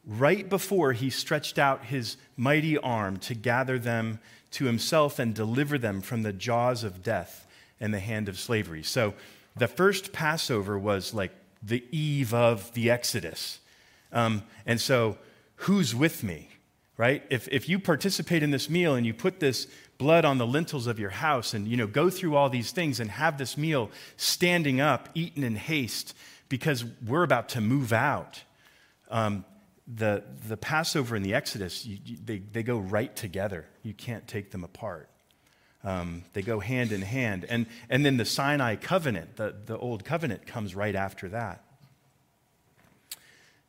right 0.07 0.49
before 0.49 0.93
he 0.93 1.11
stretched 1.11 1.59
out 1.59 1.87
his 1.87 2.17
mighty 2.37 2.79
arm 2.79 3.17
to 3.17 3.35
gather 3.35 3.81
them 3.81 4.21
to 4.53 4.67
himself 4.67 5.19
and 5.19 5.35
deliver 5.35 5.77
them 5.77 6.01
from 6.01 6.23
the 6.23 6.33
jaws 6.33 6.85
of 6.85 7.03
death 7.03 7.49
and 7.81 7.93
the 7.93 7.99
hand 7.99 8.29
of 8.29 8.39
slavery. 8.39 8.85
So 8.85 9.15
the 9.57 9.69
first 9.69 10.13
Passover 10.13 10.79
was 10.79 11.15
like 11.15 11.33
the 11.63 11.85
eve 11.91 12.33
of 12.33 12.73
the 12.75 12.91
Exodus. 12.91 13.61
Um, 14.13 14.43
and 14.65 14.81
so, 14.81 15.19
who's 15.57 15.95
with 15.95 16.23
me? 16.23 16.49
Right? 16.97 17.23
If, 17.31 17.47
if 17.49 17.69
you 17.69 17.79
participate 17.79 18.43
in 18.43 18.51
this 18.51 18.69
meal 18.69 18.97
and 18.97 19.07
you 19.07 19.15
put 19.15 19.39
this 19.39 19.69
blood 19.99 20.25
on 20.25 20.39
the 20.39 20.47
lintels 20.47 20.87
of 20.87 20.99
your 20.99 21.11
house 21.11 21.53
and 21.53 21.67
you 21.67 21.77
know 21.77 21.87
go 21.87 22.09
through 22.09 22.37
all 22.37 22.49
these 22.49 22.71
things 22.71 23.01
and 23.01 23.11
have 23.11 23.37
this 23.37 23.57
meal 23.57 23.91
standing 24.17 24.81
up 24.81 25.09
eaten 25.15 25.43
in 25.43 25.57
haste 25.57 26.17
because 26.49 26.85
we're 27.07 27.25
about 27.25 27.49
to 27.51 27.61
move 27.61 27.93
out 27.93 28.43
um, 29.11 29.45
the, 29.87 30.23
the 30.47 30.57
passover 30.57 31.17
and 31.17 31.25
the 31.25 31.35
exodus 31.35 31.85
you, 31.85 31.99
you, 32.05 32.17
they, 32.25 32.39
they 32.39 32.63
go 32.63 32.79
right 32.79 33.15
together 33.17 33.67
you 33.83 33.93
can't 33.93 34.27
take 34.29 34.53
them 34.53 34.63
apart 34.63 35.09
um, 35.89 36.25
they 36.33 36.43
go 36.43 36.61
hand 36.61 36.93
in 36.93 37.03
hand 37.03 37.47
and, 37.49 37.67
and 37.89 38.05
then 38.05 38.17
the 38.17 38.25
sinai 38.25 38.77
covenant 38.77 39.37
the, 39.37 39.55
the 39.67 39.79
old 39.79 40.05
covenant 40.05 40.47
comes 40.47 40.75
right 40.75 40.95
after 40.95 41.29
that 41.29 41.65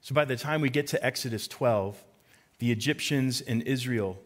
so 0.02 0.14
by 0.16 0.26
the 0.26 0.36
time 0.36 0.62
we 0.62 0.70
get 0.70 0.88
to 0.88 1.04
exodus 1.06 1.48
12 1.48 2.04
the 2.60 2.72
egyptians 2.72 3.42
and 3.42 3.64
israel 3.64 4.18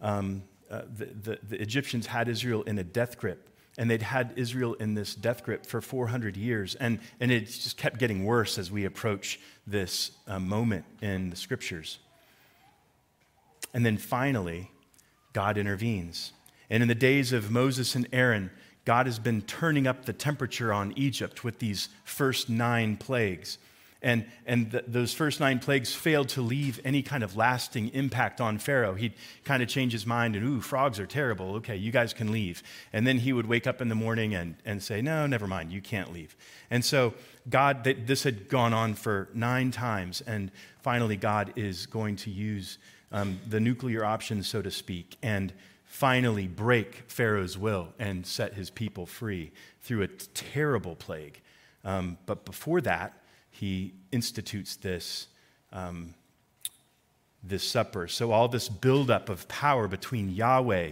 um, 0.00 0.42
uh, 0.70 0.82
the, 0.96 1.06
the, 1.06 1.38
the 1.48 1.62
Egyptians 1.62 2.06
had 2.06 2.28
Israel 2.28 2.62
in 2.62 2.78
a 2.78 2.84
death 2.84 3.18
grip. 3.18 3.48
And 3.78 3.90
they'd 3.90 4.02
had 4.02 4.32
Israel 4.36 4.74
in 4.74 4.94
this 4.94 5.14
death 5.14 5.44
grip 5.44 5.66
for 5.66 5.80
400 5.80 6.36
years. 6.36 6.74
And, 6.76 6.98
and 7.20 7.30
it 7.30 7.46
just 7.46 7.76
kept 7.76 7.98
getting 7.98 8.24
worse 8.24 8.58
as 8.58 8.70
we 8.70 8.84
approach 8.84 9.38
this 9.66 10.12
uh, 10.26 10.40
moment 10.40 10.86
in 11.02 11.30
the 11.30 11.36
scriptures. 11.36 11.98
And 13.74 13.84
then 13.84 13.98
finally, 13.98 14.70
God 15.34 15.58
intervenes. 15.58 16.32
And 16.70 16.82
in 16.82 16.88
the 16.88 16.94
days 16.94 17.32
of 17.32 17.50
Moses 17.50 17.94
and 17.94 18.08
Aaron, 18.12 18.50
God 18.84 19.06
has 19.06 19.18
been 19.18 19.42
turning 19.42 19.86
up 19.86 20.04
the 20.04 20.12
temperature 20.12 20.72
on 20.72 20.92
Egypt 20.96 21.44
with 21.44 21.58
these 21.58 21.88
first 22.04 22.48
nine 22.48 22.96
plagues. 22.96 23.58
And, 24.02 24.26
and 24.46 24.70
th- 24.70 24.84
those 24.86 25.12
first 25.12 25.40
nine 25.40 25.58
plagues 25.58 25.92
failed 25.92 26.28
to 26.30 26.42
leave 26.42 26.80
any 26.84 27.02
kind 27.02 27.24
of 27.24 27.36
lasting 27.36 27.88
impact 27.88 28.40
on 28.40 28.58
Pharaoh. 28.58 28.94
He'd 28.94 29.14
kind 29.44 29.62
of 29.62 29.68
change 29.68 29.92
his 29.92 30.06
mind 30.06 30.36
and, 30.36 30.46
ooh, 30.46 30.60
frogs 30.60 31.00
are 31.00 31.06
terrible. 31.06 31.56
Okay, 31.56 31.76
you 31.76 31.90
guys 31.90 32.12
can 32.12 32.30
leave. 32.30 32.62
And 32.92 33.06
then 33.06 33.18
he 33.18 33.32
would 33.32 33.46
wake 33.46 33.66
up 33.66 33.80
in 33.80 33.88
the 33.88 33.94
morning 33.94 34.34
and, 34.34 34.54
and 34.64 34.80
say, 34.82 35.02
no, 35.02 35.26
never 35.26 35.48
mind, 35.48 35.72
you 35.72 35.80
can't 35.80 36.12
leave. 36.12 36.36
And 36.70 36.84
so, 36.84 37.14
God, 37.48 37.82
th- 37.82 37.98
this 38.06 38.22
had 38.22 38.48
gone 38.48 38.72
on 38.72 38.94
for 38.94 39.28
nine 39.34 39.72
times. 39.72 40.20
And 40.20 40.52
finally, 40.82 41.16
God 41.16 41.52
is 41.56 41.86
going 41.86 42.16
to 42.16 42.30
use 42.30 42.78
um, 43.10 43.40
the 43.48 43.58
nuclear 43.58 44.04
option, 44.04 44.42
so 44.42 44.62
to 44.62 44.70
speak, 44.70 45.16
and 45.22 45.52
finally 45.96 46.46
break 46.46 47.04
Pharaoh's 47.08 47.56
will 47.56 47.88
and 47.98 48.26
set 48.26 48.52
his 48.52 48.68
people 48.68 49.06
free 49.06 49.50
through 49.80 50.02
a 50.02 50.06
terrible 50.06 50.94
plague. 50.94 51.40
Um, 51.86 52.18
but 52.26 52.44
before 52.44 52.82
that, 52.82 53.14
he 53.50 53.94
institutes 54.12 54.76
this, 54.76 55.28
um, 55.72 56.12
this 57.42 57.66
supper. 57.66 58.08
So, 58.08 58.30
all 58.30 58.46
this 58.46 58.68
buildup 58.68 59.30
of 59.30 59.48
power 59.48 59.88
between 59.88 60.28
Yahweh, 60.28 60.90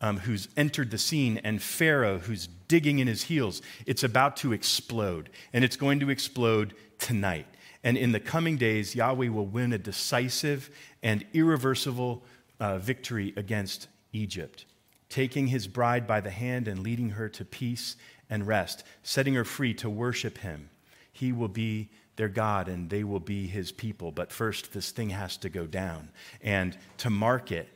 um, 0.00 0.18
who's 0.18 0.48
entered 0.56 0.90
the 0.90 0.98
scene, 0.98 1.38
and 1.44 1.62
Pharaoh, 1.62 2.18
who's 2.18 2.48
digging 2.66 2.98
in 2.98 3.06
his 3.06 3.22
heels, 3.22 3.62
it's 3.86 4.02
about 4.02 4.36
to 4.38 4.52
explode. 4.52 5.30
And 5.52 5.62
it's 5.62 5.76
going 5.76 6.00
to 6.00 6.10
explode 6.10 6.74
tonight. 6.98 7.46
And 7.84 7.96
in 7.96 8.10
the 8.10 8.18
coming 8.18 8.56
days, 8.56 8.96
Yahweh 8.96 9.28
will 9.28 9.46
win 9.46 9.72
a 9.72 9.78
decisive 9.78 10.68
and 11.00 11.24
irreversible 11.32 12.24
uh, 12.58 12.78
victory 12.78 13.32
against 13.36 13.86
Egypt, 14.12 14.64
taking 15.08 15.48
his 15.48 15.66
bride 15.66 16.06
by 16.06 16.20
the 16.20 16.30
hand 16.30 16.68
and 16.68 16.82
leading 16.82 17.10
her 17.10 17.28
to 17.28 17.44
peace 17.44 17.96
and 18.30 18.46
rest, 18.46 18.84
setting 19.02 19.34
her 19.34 19.44
free 19.44 19.74
to 19.74 19.90
worship 19.90 20.38
him. 20.38 20.70
He 21.12 21.32
will 21.32 21.48
be 21.48 21.90
their 22.16 22.28
God 22.28 22.68
and 22.68 22.88
they 22.88 23.04
will 23.04 23.20
be 23.20 23.46
his 23.46 23.72
people. 23.72 24.12
But 24.12 24.32
first, 24.32 24.72
this 24.72 24.90
thing 24.90 25.10
has 25.10 25.36
to 25.38 25.48
go 25.48 25.66
down. 25.66 26.08
And 26.40 26.76
to 26.98 27.10
mark 27.10 27.52
it, 27.52 27.68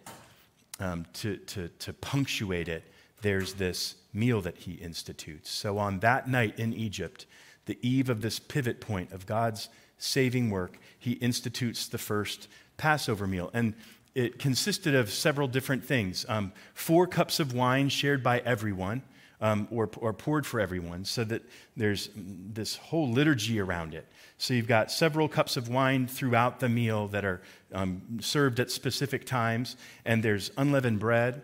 um, 0.80 1.06
to, 1.14 1.36
to, 1.36 1.68
to 1.68 1.92
punctuate 1.92 2.68
it, 2.68 2.84
there's 3.22 3.54
this 3.54 3.96
meal 4.12 4.40
that 4.42 4.58
he 4.58 4.72
institutes. 4.72 5.50
So 5.50 5.78
on 5.78 6.00
that 6.00 6.28
night 6.28 6.58
in 6.58 6.72
Egypt, 6.74 7.26
the 7.64 7.78
eve 7.82 8.08
of 8.08 8.20
this 8.20 8.38
pivot 8.38 8.80
point 8.80 9.12
of 9.12 9.26
God's 9.26 9.68
saving 9.98 10.50
work, 10.50 10.78
he 10.98 11.12
institutes 11.12 11.88
the 11.88 11.98
first 11.98 12.48
Passover 12.76 13.26
meal. 13.26 13.50
And 13.54 13.74
it 14.16 14.38
consisted 14.38 14.94
of 14.94 15.11
several 15.11 15.46
different 15.46 15.85
things 15.85 16.25
um, 16.28 16.52
four 16.75 17.06
cups 17.06 17.38
of 17.38 17.52
wine 17.52 17.88
shared 17.88 18.23
by 18.23 18.40
everyone. 18.40 19.02
Um, 19.38 19.68
or, 19.70 19.90
or 19.99 20.14
poured 20.14 20.46
for 20.46 20.61
everyone, 20.61 21.04
so 21.04 21.23
that 21.25 21.42
there's 21.76 22.08
this 22.16 22.76
whole 22.76 23.11
liturgy 23.11 23.61
around 23.61 23.92
it. 23.92 24.06
So 24.38 24.54
you've 24.54 24.66
got 24.66 24.90
several 24.90 25.28
cups 25.28 25.58
of 25.58 25.68
wine 25.68 26.06
throughout 26.06 26.58
the 26.58 26.70
meal 26.70 27.08
that 27.08 27.23
are 27.26 27.42
um, 27.75 28.00
served 28.23 28.61
at 28.61 28.70
specific 28.70 29.26
times, 29.26 29.76
and 30.06 30.23
there's 30.23 30.52
unleavened 30.56 31.00
bread, 31.00 31.42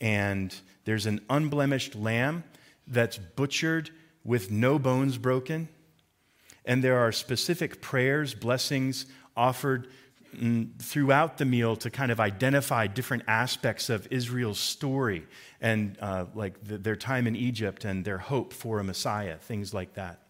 and 0.00 0.54
there's 0.84 1.06
an 1.06 1.20
unblemished 1.28 1.96
lamb 1.96 2.44
that's 2.86 3.18
butchered 3.18 3.90
with 4.22 4.52
no 4.52 4.78
bones 4.78 5.18
broken, 5.18 5.68
and 6.64 6.84
there 6.84 6.98
are 6.98 7.10
specific 7.10 7.82
prayers, 7.82 8.34
blessings 8.34 9.06
offered 9.36 9.88
throughout 10.78 11.38
the 11.38 11.44
meal 11.44 11.76
to 11.76 11.90
kind 11.90 12.10
of 12.10 12.18
identify 12.18 12.86
different 12.86 13.24
aspects 13.26 13.90
of 13.90 14.08
Israel's 14.10 14.58
story 14.58 15.26
and 15.60 15.98
uh, 16.00 16.26
like 16.34 16.62
the, 16.64 16.78
their 16.78 16.96
time 16.96 17.26
in 17.26 17.36
Egypt 17.36 17.84
and 17.84 18.04
their 18.04 18.18
hope 18.18 18.52
for 18.52 18.78
a 18.78 18.84
Messiah, 18.84 19.36
things 19.36 19.74
like 19.74 19.94
that, 19.94 20.22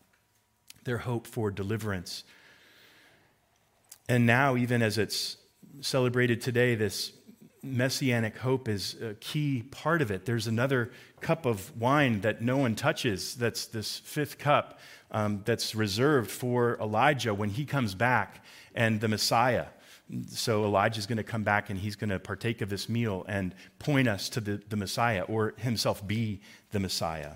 their 0.85 0.99
hope 0.99 1.27
for 1.27 1.51
deliverance. 1.51 2.25
And 4.09 4.27
now, 4.27 4.57
even 4.57 4.83
as 4.83 4.99
it's 4.99 5.37
celebrated 5.81 6.41
today, 6.41 6.75
this 6.75 7.13
messianic 7.63 8.37
hope 8.39 8.69
is 8.69 8.97
a 9.01 9.15
key 9.15 9.63
part 9.63 10.03
of 10.03 10.11
it. 10.11 10.27
There's 10.27 10.49
another 10.49 10.91
cup 11.21 11.47
of 11.47 11.77
wine 11.81 12.23
that 12.23 12.43
no 12.43 12.57
one 12.57 12.75
touches, 12.75 13.37
that's 13.37 13.67
this 13.67 13.99
fifth 13.99 14.39
cup 14.39 14.81
um, 15.13 15.43
that's 15.45 15.75
reserved 15.75 16.31
for 16.31 16.77
Elijah 16.81 17.33
when 17.33 17.51
he 17.51 17.65
comes 17.65 17.95
back 17.95 18.45
and 18.75 19.01
the 19.01 19.09
Messiah. 19.09 19.67
So 20.29 20.65
Elijah's 20.65 21.07
going 21.07 21.17
to 21.19 21.25
come 21.25 21.43
back 21.43 21.71
and 21.71 21.79
he's 21.79 21.97
going 21.97 22.11
to 22.11 22.19
partake 22.19 22.61
of 22.61 22.69
this 22.69 22.89
meal 22.89 23.25
and 23.29 23.55
point 23.79 24.09
us 24.09 24.29
to 24.31 24.41
the, 24.41 24.61
the 24.69 24.77
Messiah 24.77 25.23
or 25.23 25.55
himself 25.57 26.07
be 26.07 26.41
the 26.71 26.81
Messiah. 26.81 27.33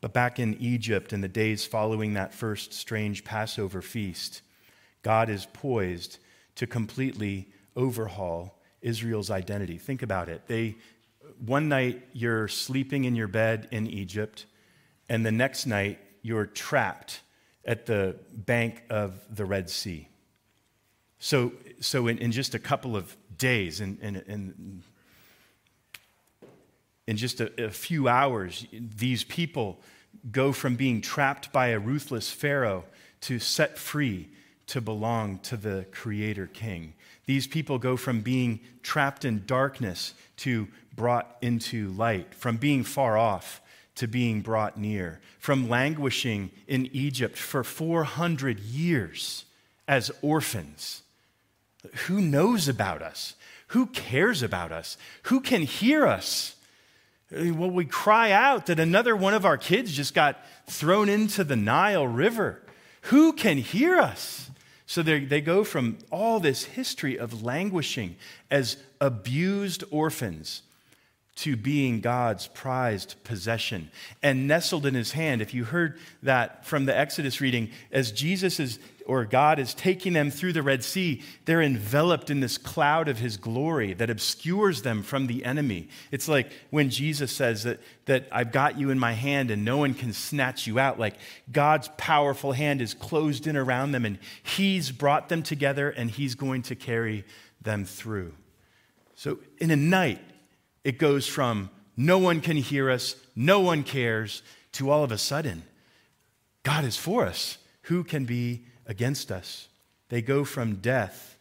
But 0.00 0.12
back 0.12 0.38
in 0.38 0.54
Egypt, 0.60 1.12
in 1.12 1.20
the 1.20 1.28
days 1.28 1.66
following 1.66 2.14
that 2.14 2.32
first 2.32 2.72
strange 2.72 3.24
Passover 3.24 3.82
feast, 3.82 4.42
God 5.02 5.28
is 5.28 5.46
poised 5.52 6.18
to 6.54 6.66
completely 6.66 7.48
overhaul 7.74 8.60
Israel's 8.80 9.30
identity. 9.30 9.78
Think 9.78 10.02
about 10.02 10.28
it. 10.28 10.42
They, 10.46 10.76
one 11.44 11.68
night 11.68 12.06
you're 12.12 12.46
sleeping 12.46 13.04
in 13.04 13.16
your 13.16 13.26
bed 13.26 13.68
in 13.72 13.88
Egypt, 13.88 14.46
and 15.08 15.26
the 15.26 15.32
next 15.32 15.66
night 15.66 15.98
you're 16.22 16.46
trapped 16.46 17.20
at 17.68 17.84
the 17.84 18.16
bank 18.32 18.82
of 18.88 19.14
the 19.30 19.44
Red 19.44 19.68
Sea. 19.68 20.08
So, 21.18 21.52
so 21.80 22.06
in, 22.06 22.16
in 22.18 22.32
just 22.32 22.54
a 22.54 22.58
couple 22.58 22.96
of 22.96 23.14
days, 23.36 23.80
in, 23.80 23.98
in, 24.00 24.16
in, 24.16 24.82
in 27.06 27.16
just 27.18 27.40
a, 27.40 27.66
a 27.66 27.70
few 27.70 28.08
hours, 28.08 28.66
these 28.72 29.22
people 29.22 29.80
go 30.32 30.50
from 30.50 30.76
being 30.76 31.02
trapped 31.02 31.52
by 31.52 31.68
a 31.68 31.78
ruthless 31.78 32.30
Pharaoh 32.30 32.84
to 33.20 33.38
set 33.38 33.76
free 33.76 34.30
to 34.68 34.80
belong 34.80 35.38
to 35.40 35.56
the 35.56 35.84
Creator 35.92 36.46
King. 36.48 36.94
These 37.26 37.46
people 37.46 37.78
go 37.78 37.98
from 37.98 38.22
being 38.22 38.60
trapped 38.82 39.26
in 39.26 39.44
darkness 39.44 40.14
to 40.38 40.68
brought 40.96 41.36
into 41.42 41.90
light, 41.90 42.34
from 42.34 42.56
being 42.56 42.82
far 42.82 43.18
off 43.18 43.60
to 43.98 44.06
being 44.06 44.40
brought 44.42 44.78
near, 44.78 45.20
from 45.40 45.68
languishing 45.68 46.50
in 46.68 46.86
Egypt 46.92 47.36
for 47.36 47.64
400 47.64 48.60
years 48.60 49.44
as 49.88 50.12
orphans. 50.22 51.02
Who 52.06 52.20
knows 52.20 52.68
about 52.68 53.02
us? 53.02 53.34
Who 53.68 53.86
cares 53.86 54.40
about 54.40 54.70
us? 54.70 54.96
Who 55.24 55.40
can 55.40 55.62
hear 55.62 56.06
us? 56.06 56.54
Well, 57.32 57.70
we 57.70 57.84
cry 57.86 58.30
out 58.30 58.66
that 58.66 58.78
another 58.78 59.16
one 59.16 59.34
of 59.34 59.44
our 59.44 59.58
kids 59.58 59.92
just 59.92 60.14
got 60.14 60.38
thrown 60.68 61.08
into 61.08 61.42
the 61.42 61.56
Nile 61.56 62.06
River. 62.06 62.62
Who 63.02 63.32
can 63.32 63.58
hear 63.58 63.98
us? 63.98 64.48
So 64.86 65.02
they 65.02 65.40
go 65.40 65.64
from 65.64 65.98
all 66.10 66.38
this 66.38 66.64
history 66.64 67.18
of 67.18 67.42
languishing 67.42 68.14
as 68.48 68.76
abused 69.00 69.82
orphans 69.90 70.62
to 71.38 71.56
being 71.56 72.00
God's 72.00 72.48
prized 72.48 73.14
possession 73.22 73.92
and 74.24 74.48
nestled 74.48 74.84
in 74.84 74.94
his 74.94 75.12
hand. 75.12 75.40
If 75.40 75.54
you 75.54 75.62
heard 75.62 75.96
that 76.24 76.66
from 76.66 76.84
the 76.84 76.98
Exodus 76.98 77.40
reading, 77.40 77.70
as 77.92 78.10
Jesus 78.10 78.58
is 78.58 78.80
or 79.06 79.24
God 79.24 79.58
is 79.58 79.72
taking 79.72 80.12
them 80.12 80.30
through 80.30 80.52
the 80.52 80.64
Red 80.64 80.82
Sea, 80.84 81.22
they're 81.46 81.62
enveloped 81.62 82.28
in 82.28 82.40
this 82.40 82.58
cloud 82.58 83.08
of 83.08 83.18
his 83.18 83.36
glory 83.36 83.94
that 83.94 84.10
obscures 84.10 84.82
them 84.82 85.02
from 85.02 85.28
the 85.28 85.44
enemy. 85.44 85.88
It's 86.10 86.28
like 86.28 86.50
when 86.70 86.90
Jesus 86.90 87.32
says 87.32 87.62
that, 87.62 87.80
that 88.04 88.28
I've 88.32 88.52
got 88.52 88.76
you 88.76 88.90
in 88.90 88.98
my 88.98 89.12
hand 89.12 89.50
and 89.50 89.64
no 89.64 89.78
one 89.78 89.94
can 89.94 90.12
snatch 90.12 90.66
you 90.66 90.78
out. 90.78 90.98
Like 90.98 91.14
God's 91.50 91.88
powerful 91.96 92.52
hand 92.52 92.82
is 92.82 92.92
closed 92.94 93.46
in 93.46 93.56
around 93.56 93.92
them 93.92 94.04
and 94.04 94.18
he's 94.42 94.90
brought 94.90 95.28
them 95.28 95.42
together 95.42 95.88
and 95.88 96.10
he's 96.10 96.34
going 96.34 96.62
to 96.62 96.74
carry 96.74 97.24
them 97.62 97.84
through. 97.84 98.34
So 99.14 99.38
in 99.58 99.70
a 99.70 99.76
night, 99.76 100.20
it 100.84 100.98
goes 100.98 101.26
from 101.26 101.70
no 101.96 102.18
one 102.18 102.40
can 102.40 102.56
hear 102.56 102.90
us, 102.90 103.16
no 103.34 103.60
one 103.60 103.82
cares, 103.82 104.42
to 104.72 104.90
all 104.90 105.02
of 105.02 105.10
a 105.10 105.18
sudden, 105.18 105.64
God 106.62 106.84
is 106.84 106.96
for 106.96 107.26
us. 107.26 107.58
Who 107.82 108.04
can 108.04 108.26
be 108.26 108.64
against 108.88 109.30
us. 109.30 109.68
They 110.08 110.22
go 110.22 110.44
from 110.44 110.76
death. 110.76 111.36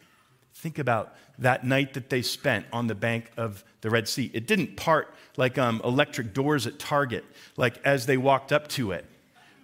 Think 0.53 0.77
about 0.77 1.15
that 1.39 1.65
night 1.65 1.93
that 1.93 2.09
they 2.09 2.21
spent 2.21 2.65
on 2.73 2.87
the 2.87 2.95
bank 2.95 3.31
of 3.37 3.63
the 3.81 3.89
Red 3.89 4.07
Sea. 4.07 4.29
It 4.33 4.47
didn't 4.47 4.75
part 4.75 5.13
like 5.37 5.57
um, 5.57 5.81
electric 5.83 6.33
doors 6.33 6.67
at 6.67 6.77
Target, 6.77 7.23
like 7.55 7.79
as 7.85 8.05
they 8.05 8.17
walked 8.17 8.51
up 8.51 8.67
to 8.69 8.91
it, 8.91 9.05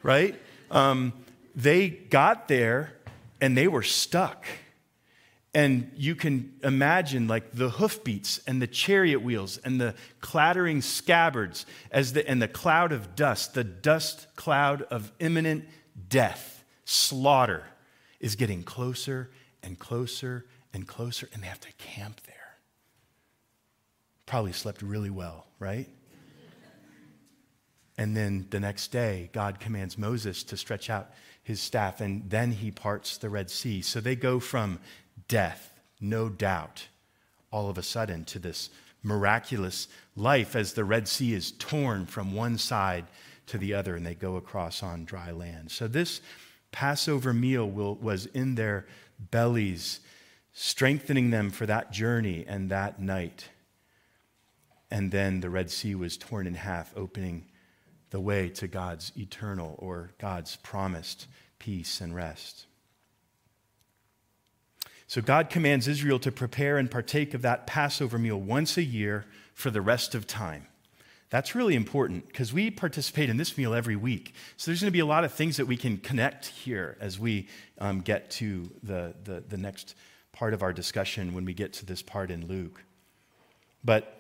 right? 0.01 0.39
Um, 0.71 1.13
they 1.55 1.89
got 1.89 2.47
there 2.47 2.93
and 3.41 3.57
they 3.57 3.67
were 3.67 3.83
stuck. 3.83 4.45
And 5.53 5.91
you 5.95 6.15
can 6.15 6.53
imagine 6.63 7.27
like 7.27 7.51
the 7.51 7.69
hoofbeats 7.69 8.39
and 8.47 8.59
the 8.59 8.67
chariot 8.67 9.21
wheels 9.21 9.57
and 9.59 9.79
the 9.79 9.93
clattering 10.19 10.81
scabbards 10.81 11.67
as 11.91 12.13
the, 12.13 12.27
and 12.27 12.41
the 12.41 12.47
cloud 12.47 12.91
of 12.91 13.15
dust, 13.15 13.53
the 13.53 13.63
dust 13.63 14.27
cloud 14.35 14.81
of 14.83 15.11
imminent 15.19 15.65
death, 16.09 16.63
slaughter 16.85 17.63
is 18.19 18.35
getting 18.35 18.63
closer 18.63 19.29
and 19.61 19.77
closer 19.77 20.45
and 20.73 20.87
closer, 20.87 21.29
and 21.33 21.43
they 21.43 21.47
have 21.47 21.59
to 21.59 21.71
camp 21.73 22.19
there. 22.25 22.57
Probably 24.25 24.53
slept 24.53 24.81
really 24.81 25.11
well, 25.11 25.45
right? 25.59 25.87
And 27.95 28.17
then 28.17 28.47
the 28.49 28.59
next 28.59 28.87
day, 28.87 29.29
God 29.33 29.59
commands 29.59 29.99
Moses 29.99 30.41
to 30.45 30.57
stretch 30.57 30.89
out 30.89 31.11
his 31.43 31.61
staff, 31.61 32.01
and 32.01 32.27
then 32.29 32.51
he 32.51 32.71
parts 32.71 33.17
the 33.17 33.29
Red 33.29 33.51
Sea. 33.51 33.81
So 33.81 34.01
they 34.01 34.15
go 34.15 34.39
from 34.39 34.79
death, 35.27 35.79
no 35.99 36.29
doubt, 36.29 36.87
all 37.51 37.69
of 37.69 37.77
a 37.77 37.83
sudden 37.83 38.25
to 38.25 38.39
this 38.39 38.69
miraculous 39.03 39.87
life 40.15 40.55
as 40.55 40.73
the 40.73 40.83
Red 40.83 41.07
Sea 41.07 41.33
is 41.33 41.51
torn 41.53 42.05
from 42.05 42.33
one 42.33 42.57
side 42.57 43.05
to 43.47 43.57
the 43.57 43.73
other 43.73 43.95
and 43.95 44.05
they 44.05 44.15
go 44.15 44.37
across 44.37 44.81
on 44.81 45.05
dry 45.05 45.31
land. 45.31 45.71
So, 45.71 45.87
this 45.87 46.21
Passover 46.71 47.33
meal 47.33 47.69
will, 47.69 47.95
was 47.95 48.25
in 48.27 48.55
their 48.55 48.87
bellies 49.19 49.99
strengthening 50.53 51.29
them 51.29 51.49
for 51.49 51.65
that 51.65 51.91
journey 51.91 52.45
and 52.47 52.69
that 52.69 52.99
night. 52.99 53.49
And 54.89 55.11
then 55.11 55.39
the 55.39 55.49
Red 55.49 55.71
Sea 55.71 55.95
was 55.95 56.17
torn 56.17 56.47
in 56.47 56.53
half, 56.53 56.95
opening 56.95 57.45
the 58.11 58.19
way 58.19 58.49
to 58.49 58.67
God's 58.67 59.11
eternal 59.17 59.75
or 59.79 60.11
God's 60.19 60.55
promised 60.57 61.27
peace 61.57 61.99
and 61.99 62.15
rest. 62.15 62.67
So 65.13 65.21
God 65.21 65.51
commands 65.51 65.87
Israel 65.87 66.17
to 66.17 66.31
prepare 66.31 66.79
and 66.79 66.89
partake 66.89 67.35
of 67.35 67.43
that 67.43 67.67
Passover 67.67 68.17
meal 68.17 68.41
once 68.41 68.77
a 68.77 68.83
year 68.83 69.25
for 69.53 69.69
the 69.69 69.79
rest 69.79 70.15
of 70.15 70.25
time. 70.25 70.65
That's 71.29 71.53
really 71.53 71.75
important 71.75 72.25
because 72.25 72.51
we 72.51 72.71
participate 72.71 73.29
in 73.29 73.37
this 73.37 73.55
meal 73.55 73.75
every 73.75 73.95
week. 73.95 74.33
So 74.57 74.71
there's 74.71 74.81
going 74.81 74.87
to 74.87 74.91
be 74.91 75.01
a 75.01 75.05
lot 75.05 75.23
of 75.23 75.31
things 75.31 75.57
that 75.57 75.67
we 75.67 75.77
can 75.77 75.99
connect 75.99 76.47
here 76.47 76.97
as 76.99 77.19
we 77.19 77.47
um, 77.77 78.01
get 78.01 78.31
to 78.31 78.71
the, 78.81 79.13
the, 79.23 79.43
the 79.47 79.55
next 79.55 79.93
part 80.31 80.55
of 80.55 80.63
our 80.63 80.73
discussion 80.73 81.35
when 81.35 81.45
we 81.45 81.53
get 81.53 81.73
to 81.73 81.85
this 81.85 82.01
part 82.01 82.31
in 82.31 82.47
Luke. 82.47 82.81
But 83.85 84.19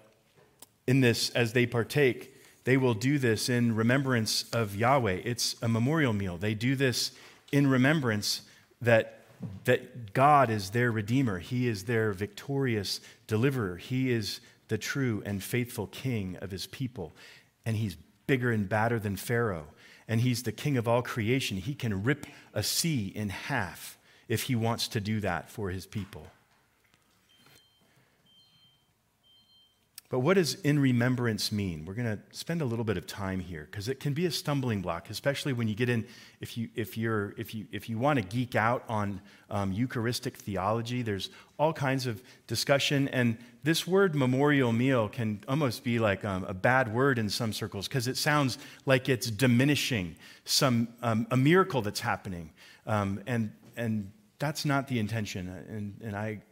in 0.85 1.01
this, 1.01 1.31
as 1.31 1.53
they 1.53 1.65
partake, 1.65 2.35
they 2.65 2.77
will 2.77 2.93
do 2.93 3.17
this 3.17 3.49
in 3.49 3.75
remembrance 3.75 4.45
of 4.53 4.75
Yahweh. 4.75 5.21
It's 5.25 5.55
a 5.59 5.67
memorial 5.67 6.13
meal. 6.13 6.37
They 6.37 6.53
do 6.53 6.75
this 6.75 7.13
in 7.51 7.65
remembrance 7.65 8.43
that, 8.79 9.22
that 9.65 10.13
God 10.13 10.49
is 10.49 10.71
their 10.71 10.91
Redeemer, 10.91 11.39
He 11.39 11.67
is 11.67 11.83
their 11.85 12.13
victorious 12.13 13.01
deliverer, 13.27 13.77
He 13.77 14.11
is 14.11 14.39
the 14.67 14.77
true 14.77 15.21
and 15.25 15.43
faithful 15.43 15.87
king 15.87 16.37
of 16.41 16.51
his 16.51 16.67
people. 16.67 17.13
And 17.65 17.77
he's 17.77 17.95
bigger 18.27 18.51
and 18.51 18.67
badder 18.67 18.99
than 18.99 19.15
Pharaoh. 19.15 19.67
And 20.07 20.21
he's 20.21 20.43
the 20.43 20.51
king 20.51 20.77
of 20.77 20.87
all 20.87 21.01
creation. 21.01 21.57
He 21.57 21.75
can 21.75 22.03
rip 22.03 22.25
a 22.53 22.63
sea 22.63 23.11
in 23.13 23.29
half 23.29 23.97
if 24.27 24.43
he 24.43 24.55
wants 24.55 24.87
to 24.89 24.99
do 24.99 25.19
that 25.19 25.49
for 25.49 25.69
his 25.69 25.85
people. 25.85 26.27
But 30.13 30.19
what 30.19 30.35
does 30.35 30.53
in 30.61 30.77
remembrance 30.77 31.51
mean? 31.51 31.85
We're 31.85 31.95
going 31.95 32.05
to 32.05 32.19
spend 32.37 32.61
a 32.61 32.65
little 32.65 32.85
bit 32.85 32.97
of 32.97 33.07
time 33.07 33.39
here 33.39 33.67
because 33.71 33.89
it 33.89 33.99
can 33.99 34.13
be 34.13 34.27
a 34.27 34.31
stumbling 34.31 34.79
block, 34.79 35.09
especially 35.09 35.53
when 35.53 35.67
you 35.67 35.73
get 35.73 35.89
in. 35.89 36.05
If 36.39 36.55
you 36.55 36.69
if 36.75 36.95
you're 36.95 37.33
if 37.35 37.55
you 37.55 37.65
if 37.71 37.89
you 37.89 37.97
want 37.97 38.19
to 38.19 38.23
geek 38.23 38.53
out 38.53 38.83
on 38.87 39.21
um, 39.49 39.71
Eucharistic 39.71 40.37
theology, 40.37 41.01
there's 41.01 41.31
all 41.57 41.73
kinds 41.73 42.05
of 42.05 42.21
discussion, 42.45 43.07
and 43.07 43.39
this 43.63 43.87
word 43.87 44.13
memorial 44.13 44.71
meal 44.71 45.09
can 45.09 45.43
almost 45.47 45.83
be 45.83 45.97
like 45.97 46.23
um, 46.23 46.43
a 46.43 46.53
bad 46.53 46.93
word 46.93 47.17
in 47.17 47.27
some 47.27 47.51
circles 47.51 47.87
because 47.87 48.07
it 48.07 48.15
sounds 48.15 48.59
like 48.85 49.09
it's 49.09 49.31
diminishing 49.31 50.15
some 50.45 50.89
um, 51.01 51.25
a 51.31 51.37
miracle 51.37 51.81
that's 51.81 52.01
happening, 52.01 52.51
um, 52.85 53.19
and 53.25 53.51
and 53.75 54.11
that's 54.37 54.63
not 54.63 54.87
the 54.87 54.99
intention. 54.99 55.47
And 55.67 55.95
and 56.03 56.15
I 56.15 56.43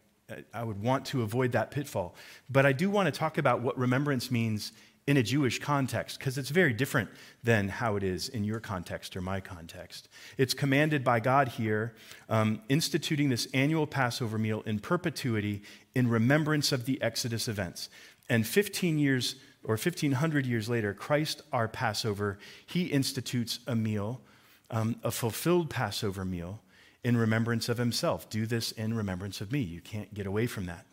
I 0.54 0.64
would 0.64 0.82
want 0.82 1.06
to 1.08 1.22
avoid 1.22 1.52
that 1.54 1.72
pitfall. 1.72 2.16
But 2.50 2.66
I 2.66 2.74
do 2.74 2.90
want 2.90 3.12
to 3.14 3.18
talk 3.18 3.38
about 3.38 3.62
what 3.62 3.78
remembrance 3.78 4.32
means 4.32 4.72
in 5.08 5.18
a 5.18 5.24
Jewish 5.24 5.60
context, 5.60 6.20
because 6.20 6.38
it's 6.38 6.50
very 6.50 6.74
different 6.74 7.10
than 7.44 7.68
how 7.70 7.96
it 7.96 8.04
is 8.04 8.30
in 8.30 8.44
your 8.44 8.60
context 8.60 9.18
or 9.18 9.22
my 9.22 9.40
context. 9.40 10.08
It's 10.38 10.54
commanded 10.54 11.04
by 11.04 11.20
God 11.20 11.48
here, 11.50 11.96
um, 12.30 12.62
instituting 12.70 13.30
this 13.30 13.48
annual 13.54 13.88
Passover 13.88 14.38
meal 14.38 14.62
in 14.66 14.80
perpetuity 14.80 15.64
in 15.96 16.08
remembrance 16.08 16.72
of 16.72 16.86
the 16.86 17.02
Exodus 17.02 17.48
events. 17.48 17.90
And 18.30 18.46
15 18.46 19.00
years 19.00 19.36
or 19.64 19.74
1500 19.74 20.46
years 20.46 20.70
later, 20.70 20.94
Christ, 20.94 21.42
our 21.52 21.68
Passover, 21.68 22.38
he 22.66 22.86
institutes 22.86 23.60
a 23.68 23.76
meal, 23.76 24.22
um, 24.70 24.98
a 25.04 25.12
fulfilled 25.12 25.70
Passover 25.70 26.26
meal 26.26 26.62
in 27.04 27.18
remembrance 27.18 27.70
of 27.70 27.78
himself. 27.78 28.30
Do 28.30 28.46
this 28.46 28.72
in 28.72 28.94
remembrance 28.94 29.42
of 29.42 29.52
me. 29.52 29.60
You 29.60 29.82
can't 29.82 30.14
get 30.14 30.26
away 30.26 30.48
from 30.48 30.66
that. 30.68 30.86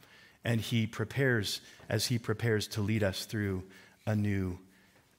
And 0.45 0.61
he 0.61 0.87
prepares, 0.87 1.61
as 1.89 2.07
he 2.07 2.19
prepares 2.19 2.67
to 2.69 2.81
lead 2.81 3.03
us 3.03 3.25
through 3.25 3.65
a 4.07 4.17
new 4.17 4.59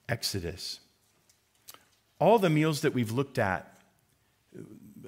Exodus. 0.08 0.80
All 2.20 2.40
the 2.40 2.50
meals 2.50 2.82
that 2.82 2.94
we've 2.94 3.12
looked 3.12 3.38
at 3.38 3.78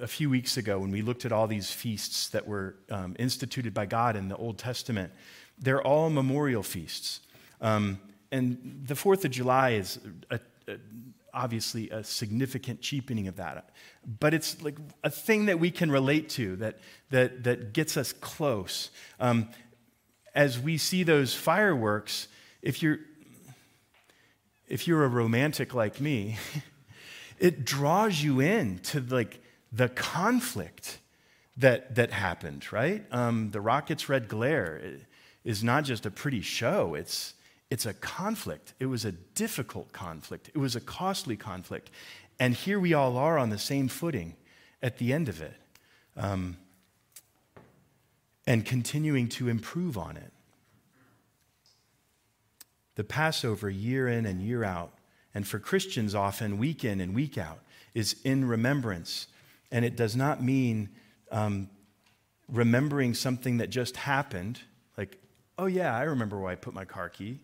a 0.00 0.06
few 0.06 0.30
weeks 0.30 0.56
ago, 0.56 0.78
when 0.78 0.90
we 0.90 1.02
looked 1.02 1.24
at 1.24 1.32
all 1.32 1.46
these 1.46 1.70
feasts 1.70 2.28
that 2.28 2.46
were 2.46 2.76
um, 2.90 3.16
instituted 3.18 3.74
by 3.74 3.86
God 3.86 4.16
in 4.16 4.28
the 4.28 4.36
Old 4.36 4.58
Testament, 4.58 5.12
they're 5.58 5.82
all 5.82 6.08
memorial 6.08 6.62
feasts. 6.62 7.20
Um, 7.60 8.00
and 8.30 8.82
the 8.86 8.94
4th 8.94 9.24
of 9.24 9.30
July 9.32 9.70
is 9.70 9.98
a, 10.30 10.40
a, 10.68 10.76
obviously 11.34 11.90
a 11.90 12.04
significant 12.04 12.80
cheapening 12.80 13.28
of 13.28 13.36
that. 13.36 13.70
But 14.20 14.34
it's 14.34 14.60
like 14.62 14.76
a 15.02 15.10
thing 15.10 15.46
that 15.46 15.58
we 15.58 15.70
can 15.70 15.90
relate 15.90 16.28
to 16.30 16.56
that, 16.56 16.78
that, 17.10 17.44
that 17.44 17.72
gets 17.72 17.96
us 17.96 18.12
close. 18.12 18.90
Um, 19.18 19.48
as 20.34 20.58
we 20.58 20.78
see 20.78 21.02
those 21.02 21.34
fireworks, 21.34 22.28
if 22.60 22.82
you're, 22.82 22.98
if 24.68 24.86
you're 24.86 25.04
a 25.04 25.08
romantic 25.08 25.74
like 25.74 26.00
me, 26.00 26.38
it 27.38 27.64
draws 27.64 28.22
you 28.22 28.40
in 28.40 28.78
to 28.78 29.00
like 29.00 29.40
the 29.72 29.88
conflict 29.88 30.98
that, 31.56 31.94
that 31.94 32.10
happened, 32.10 32.72
right? 32.72 33.04
Um, 33.10 33.50
the 33.50 33.60
rocket's 33.60 34.08
red 34.08 34.28
glare 34.28 34.98
is 35.44 35.64
not 35.64 35.84
just 35.84 36.06
a 36.06 36.10
pretty 36.10 36.40
show, 36.40 36.94
it's, 36.94 37.34
it's 37.72 37.86
a 37.86 37.94
conflict. 37.94 38.74
It 38.80 38.84
was 38.84 39.06
a 39.06 39.12
difficult 39.12 39.94
conflict. 39.94 40.50
It 40.54 40.58
was 40.58 40.76
a 40.76 40.80
costly 40.80 41.38
conflict. 41.38 41.90
And 42.38 42.52
here 42.52 42.78
we 42.78 42.92
all 42.92 43.16
are 43.16 43.38
on 43.38 43.48
the 43.48 43.56
same 43.56 43.88
footing 43.88 44.34
at 44.82 44.98
the 44.98 45.10
end 45.10 45.30
of 45.30 45.40
it 45.40 45.54
um, 46.14 46.58
and 48.46 48.66
continuing 48.66 49.26
to 49.30 49.48
improve 49.48 49.96
on 49.96 50.18
it. 50.18 50.30
The 52.96 53.04
Passover, 53.04 53.70
year 53.70 54.06
in 54.06 54.26
and 54.26 54.42
year 54.42 54.64
out, 54.64 54.92
and 55.34 55.48
for 55.48 55.58
Christians 55.58 56.14
often 56.14 56.58
week 56.58 56.84
in 56.84 57.00
and 57.00 57.14
week 57.14 57.38
out, 57.38 57.60
is 57.94 58.16
in 58.22 58.46
remembrance. 58.46 59.28
And 59.70 59.82
it 59.82 59.96
does 59.96 60.14
not 60.14 60.42
mean 60.42 60.90
um, 61.30 61.70
remembering 62.48 63.14
something 63.14 63.56
that 63.56 63.70
just 63.70 63.96
happened, 63.96 64.60
like, 64.98 65.16
oh 65.56 65.64
yeah, 65.64 65.96
I 65.96 66.02
remember 66.02 66.38
where 66.38 66.52
I 66.52 66.54
put 66.54 66.74
my 66.74 66.84
car 66.84 67.08
key 67.08 67.40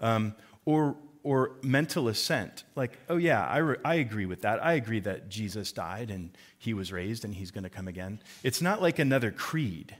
um, 0.00 0.34
or, 0.64 0.96
or 1.22 1.52
mental 1.62 2.08
assent, 2.08 2.64
like, 2.74 2.98
oh, 3.08 3.16
yeah, 3.16 3.46
I, 3.46 3.58
re- 3.58 3.76
I 3.84 3.94
agree 3.96 4.26
with 4.26 4.42
that. 4.42 4.64
I 4.64 4.74
agree 4.74 5.00
that 5.00 5.28
Jesus 5.28 5.72
died 5.72 6.10
and 6.10 6.30
he 6.58 6.74
was 6.74 6.92
raised 6.92 7.24
and 7.24 7.34
he's 7.34 7.50
going 7.50 7.64
to 7.64 7.70
come 7.70 7.88
again. 7.88 8.20
It's 8.42 8.62
not 8.62 8.80
like 8.80 8.98
another 8.98 9.30
creed, 9.30 9.96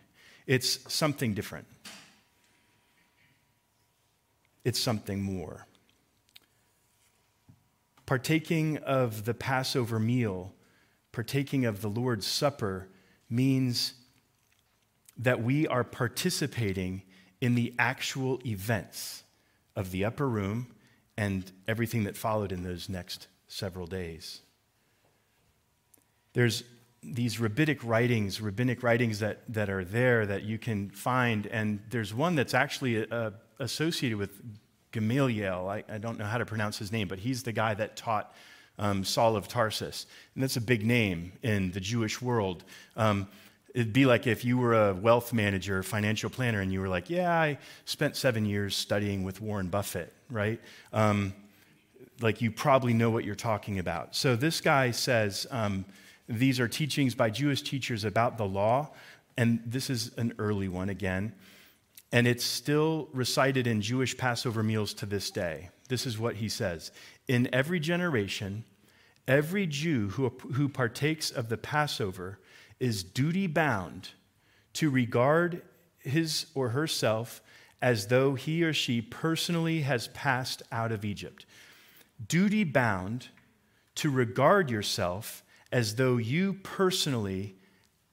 it's 0.46 0.92
something 0.92 1.34
different. 1.34 1.66
It's 4.64 4.80
something 4.80 5.22
more. 5.22 5.66
Partaking 8.04 8.78
of 8.78 9.24
the 9.24 9.34
Passover 9.34 10.00
meal, 10.00 10.54
partaking 11.12 11.64
of 11.64 11.82
the 11.82 11.88
Lord's 11.88 12.26
Supper, 12.26 12.88
means 13.30 13.94
that 15.16 15.42
we 15.42 15.66
are 15.68 15.84
participating 15.84 17.02
in 17.40 17.54
the 17.54 17.74
actual 17.78 18.40
events 18.44 19.22
of 19.76 19.90
the 19.90 20.04
upper 20.04 20.28
room 20.28 20.74
and 21.16 21.52
everything 21.68 22.04
that 22.04 22.16
followed 22.16 22.52
in 22.52 22.62
those 22.62 22.88
next 22.88 23.28
several 23.46 23.86
days. 23.86 24.40
There's 26.32 26.64
these 27.02 27.38
rabbinic 27.38 27.84
writings, 27.84 28.40
rabbinic 28.40 28.82
writings 28.82 29.20
that, 29.20 29.42
that 29.52 29.70
are 29.70 29.84
there 29.84 30.26
that 30.26 30.42
you 30.42 30.58
can 30.58 30.90
find, 30.90 31.46
and 31.46 31.80
there's 31.90 32.12
one 32.12 32.34
that's 32.34 32.54
actually 32.54 33.08
uh, 33.10 33.30
associated 33.58 34.18
with 34.18 34.42
Gamaliel. 34.92 35.68
I, 35.68 35.84
I, 35.88 35.98
don't 35.98 36.18
know 36.18 36.24
how 36.24 36.38
to 36.38 36.46
pronounce 36.46 36.78
his 36.78 36.90
name, 36.90 37.06
but 37.06 37.18
he's 37.18 37.42
the 37.42 37.52
guy 37.52 37.74
that 37.74 37.96
taught 37.96 38.34
um, 38.78 39.04
Saul 39.04 39.36
of 39.36 39.46
Tarsus. 39.46 40.06
And 40.34 40.42
that's 40.42 40.56
a 40.56 40.60
big 40.60 40.84
name 40.84 41.32
in 41.42 41.70
the 41.72 41.80
Jewish 41.80 42.20
world. 42.20 42.64
Um, 42.96 43.28
It'd 43.76 43.92
be 43.92 44.06
like 44.06 44.26
if 44.26 44.42
you 44.42 44.56
were 44.56 44.72
a 44.72 44.94
wealth 44.94 45.34
manager, 45.34 45.82
financial 45.82 46.30
planner, 46.30 46.62
and 46.62 46.72
you 46.72 46.80
were 46.80 46.88
like, 46.88 47.10
Yeah, 47.10 47.30
I 47.30 47.58
spent 47.84 48.16
seven 48.16 48.46
years 48.46 48.74
studying 48.74 49.22
with 49.22 49.42
Warren 49.42 49.68
Buffett, 49.68 50.14
right? 50.30 50.58
Um, 50.94 51.34
like 52.22 52.40
you 52.40 52.50
probably 52.50 52.94
know 52.94 53.10
what 53.10 53.24
you're 53.24 53.34
talking 53.34 53.78
about. 53.78 54.16
So 54.16 54.34
this 54.34 54.62
guy 54.62 54.92
says 54.92 55.46
um, 55.50 55.84
these 56.26 56.58
are 56.58 56.68
teachings 56.68 57.14
by 57.14 57.28
Jewish 57.28 57.60
teachers 57.60 58.04
about 58.04 58.38
the 58.38 58.46
law, 58.46 58.92
and 59.36 59.60
this 59.66 59.90
is 59.90 60.10
an 60.16 60.32
early 60.38 60.68
one 60.68 60.88
again. 60.88 61.34
And 62.12 62.26
it's 62.26 62.46
still 62.46 63.10
recited 63.12 63.66
in 63.66 63.82
Jewish 63.82 64.16
Passover 64.16 64.62
meals 64.62 64.94
to 64.94 65.04
this 65.04 65.30
day. 65.30 65.68
This 65.90 66.06
is 66.06 66.18
what 66.18 66.36
he 66.36 66.48
says 66.48 66.92
In 67.28 67.46
every 67.54 67.78
generation, 67.78 68.64
every 69.28 69.66
Jew 69.66 70.08
who, 70.08 70.30
who 70.54 70.66
partakes 70.70 71.30
of 71.30 71.50
the 71.50 71.58
Passover 71.58 72.38
is 72.80 73.02
duty 73.02 73.46
bound 73.46 74.10
to 74.74 74.90
regard 74.90 75.62
his 75.98 76.46
or 76.54 76.70
herself 76.70 77.42
as 77.82 78.06
though 78.06 78.34
he 78.34 78.64
or 78.64 78.72
she 78.72 79.00
personally 79.00 79.82
has 79.82 80.08
passed 80.08 80.62
out 80.72 80.92
of 80.92 81.04
Egypt. 81.04 81.46
Duty 82.26 82.64
bound 82.64 83.28
to 83.96 84.10
regard 84.10 84.70
yourself 84.70 85.42
as 85.72 85.96
though 85.96 86.16
you 86.16 86.54
personally 86.62 87.56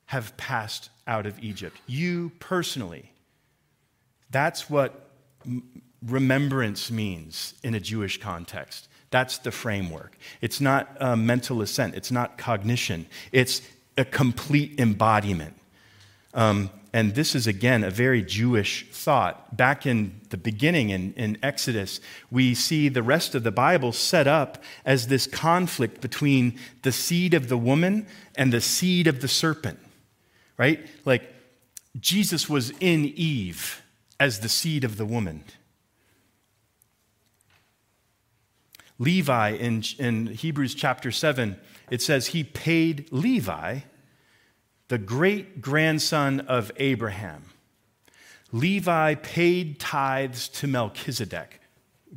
have 0.06 0.36
passed 0.38 0.90
out 1.08 1.26
of 1.26 1.42
Egypt. 1.44 1.78
You 1.88 2.32
personally. 2.40 3.12
That's 4.32 4.70
what 4.70 5.10
remembrance 6.06 6.92
means 6.92 7.54
in 7.64 7.76
a 7.76 7.80
Jewish 7.80 8.20
context. 8.20 8.88
That's 9.12 9.38
the 9.38 9.52
framework. 9.52 10.18
It's 10.42 10.60
not 10.60 10.98
uh, 11.00 11.16
mental 11.16 11.62
assent, 11.62 11.96
it's 11.96 12.12
not 12.12 12.38
cognition, 12.38 13.06
it's 13.32 13.62
a 13.98 14.06
complete 14.06 14.80
embodiment. 14.80 15.56
Um, 16.34 16.70
and 16.96 17.16
this 17.16 17.34
is, 17.34 17.48
again, 17.48 17.84
a 17.84 17.90
very 17.90 18.22
Jewish 18.22 18.88
thought. 18.92 19.58
Back 19.58 19.88
in 19.88 20.22
the 20.30 20.38
beginning 20.38 20.92
in, 20.92 21.14
in 21.14 21.38
Exodus, 21.42 22.00
we 22.30 22.54
see 22.54 22.88
the 22.88 23.02
rest 23.02 23.34
of 23.34 23.44
the 23.44 23.52
Bible 23.52 23.92
set 23.92 24.28
up 24.28 24.64
as 24.86 25.08
this 25.08 25.26
conflict 25.26 26.02
between 26.02 26.58
the 26.84 26.92
seed 26.92 27.34
of 27.34 27.50
the 27.50 27.58
woman 27.58 28.06
and 28.36 28.54
the 28.54 28.62
seed 28.62 29.08
of 29.08 29.22
the 29.22 29.28
serpent, 29.28 29.80
right? 30.56 30.86
Like, 31.04 31.34
Jesus 32.00 32.48
was 32.48 32.72
in 32.80 33.06
Eve 33.16 33.82
as 34.20 34.40
the 34.40 34.50
seed 34.50 34.84
of 34.84 34.98
the 34.98 35.06
woman. 35.06 35.44
Levi 39.00 39.50
in, 39.50 39.84
in 39.98 40.28
Hebrews 40.28 40.76
chapter 40.76 41.12
7, 41.12 41.58
it 41.94 42.02
says 42.02 42.26
he 42.26 42.44
paid 42.44 43.08
Levi, 43.12 43.82
the 44.88 44.98
great 44.98 45.62
grandson 45.62 46.40
of 46.40 46.72
Abraham. 46.78 47.44
Levi 48.52 49.14
paid 49.14 49.80
tithes 49.80 50.50
to 50.50 50.66
Melchizedek. 50.66 51.62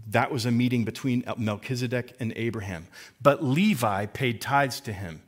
That 0.08 0.32
was 0.32 0.46
a 0.46 0.50
meeting 0.50 0.86
between 0.86 1.24
Melchizedek 1.36 2.16
and 2.18 2.32
Abraham. 2.36 2.86
But 3.20 3.44
Levi 3.44 4.06
paid 4.06 4.40
tithes 4.40 4.80
to 4.80 4.94
him 4.94 5.20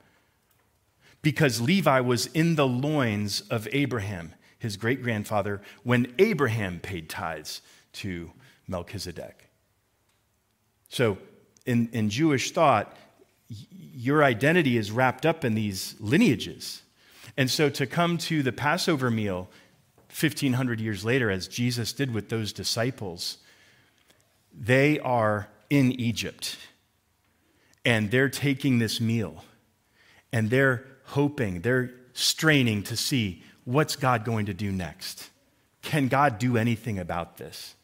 because 1.21 1.61
Levi 1.61 2.01
was 2.01 2.25
in 2.29 2.55
the 2.55 2.67
loins 2.67 3.43
of 3.51 3.69
Abraham, 3.73 4.35
his 4.59 4.79
great 4.79 5.03
grandfather, 5.03 5.61
when 5.83 6.15
Abraham 6.19 6.81
paid 6.81 7.11
tithes 7.11 7.61
to 7.93 8.33
Melchizedek. 8.67 9.51
So 10.89 11.19
in, 11.67 11.91
in 11.93 12.09
Jewish 12.09 12.53
thought, 12.53 12.97
your 13.49 14.23
identity 14.23 14.77
is 14.77 14.91
wrapped 14.91 15.25
up 15.25 15.45
in 15.45 15.55
these 15.55 15.95
lineages. 15.99 16.83
And 17.37 17.51
so 17.51 17.71
to 17.71 17.87
come 17.87 18.19
to 18.19 18.43
the 18.43 18.53
Passover 18.53 19.11
meal 19.11 19.49
1,500 20.19 20.81
years 20.81 21.05
later, 21.05 21.31
as 21.31 21.49
Jesus 21.49 21.93
did 21.93 22.13
with 22.13 22.29
those 22.29 22.53
disciples, 22.53 23.39
they 24.53 24.99
are 25.01 25.49
in 25.71 25.93
Egypt 26.01 26.57
and 27.85 28.11
they're 28.11 28.29
taking 28.29 28.79
this 28.79 29.01
meal 29.01 29.45
and 30.33 30.51
they're 30.51 30.85
hoping, 31.05 31.61
they're 31.61 31.91
straining 32.13 32.83
to 32.83 32.97
see 32.97 33.43
what's 33.65 33.97
God 33.97 34.25
going 34.25 34.47
to 34.47 34.55
do 34.55 34.73
next? 34.73 35.31
Can 35.83 36.09
God 36.09 36.39
do 36.39 36.57
anything 36.57 36.99
about 36.99 37.37
this? 37.37 37.75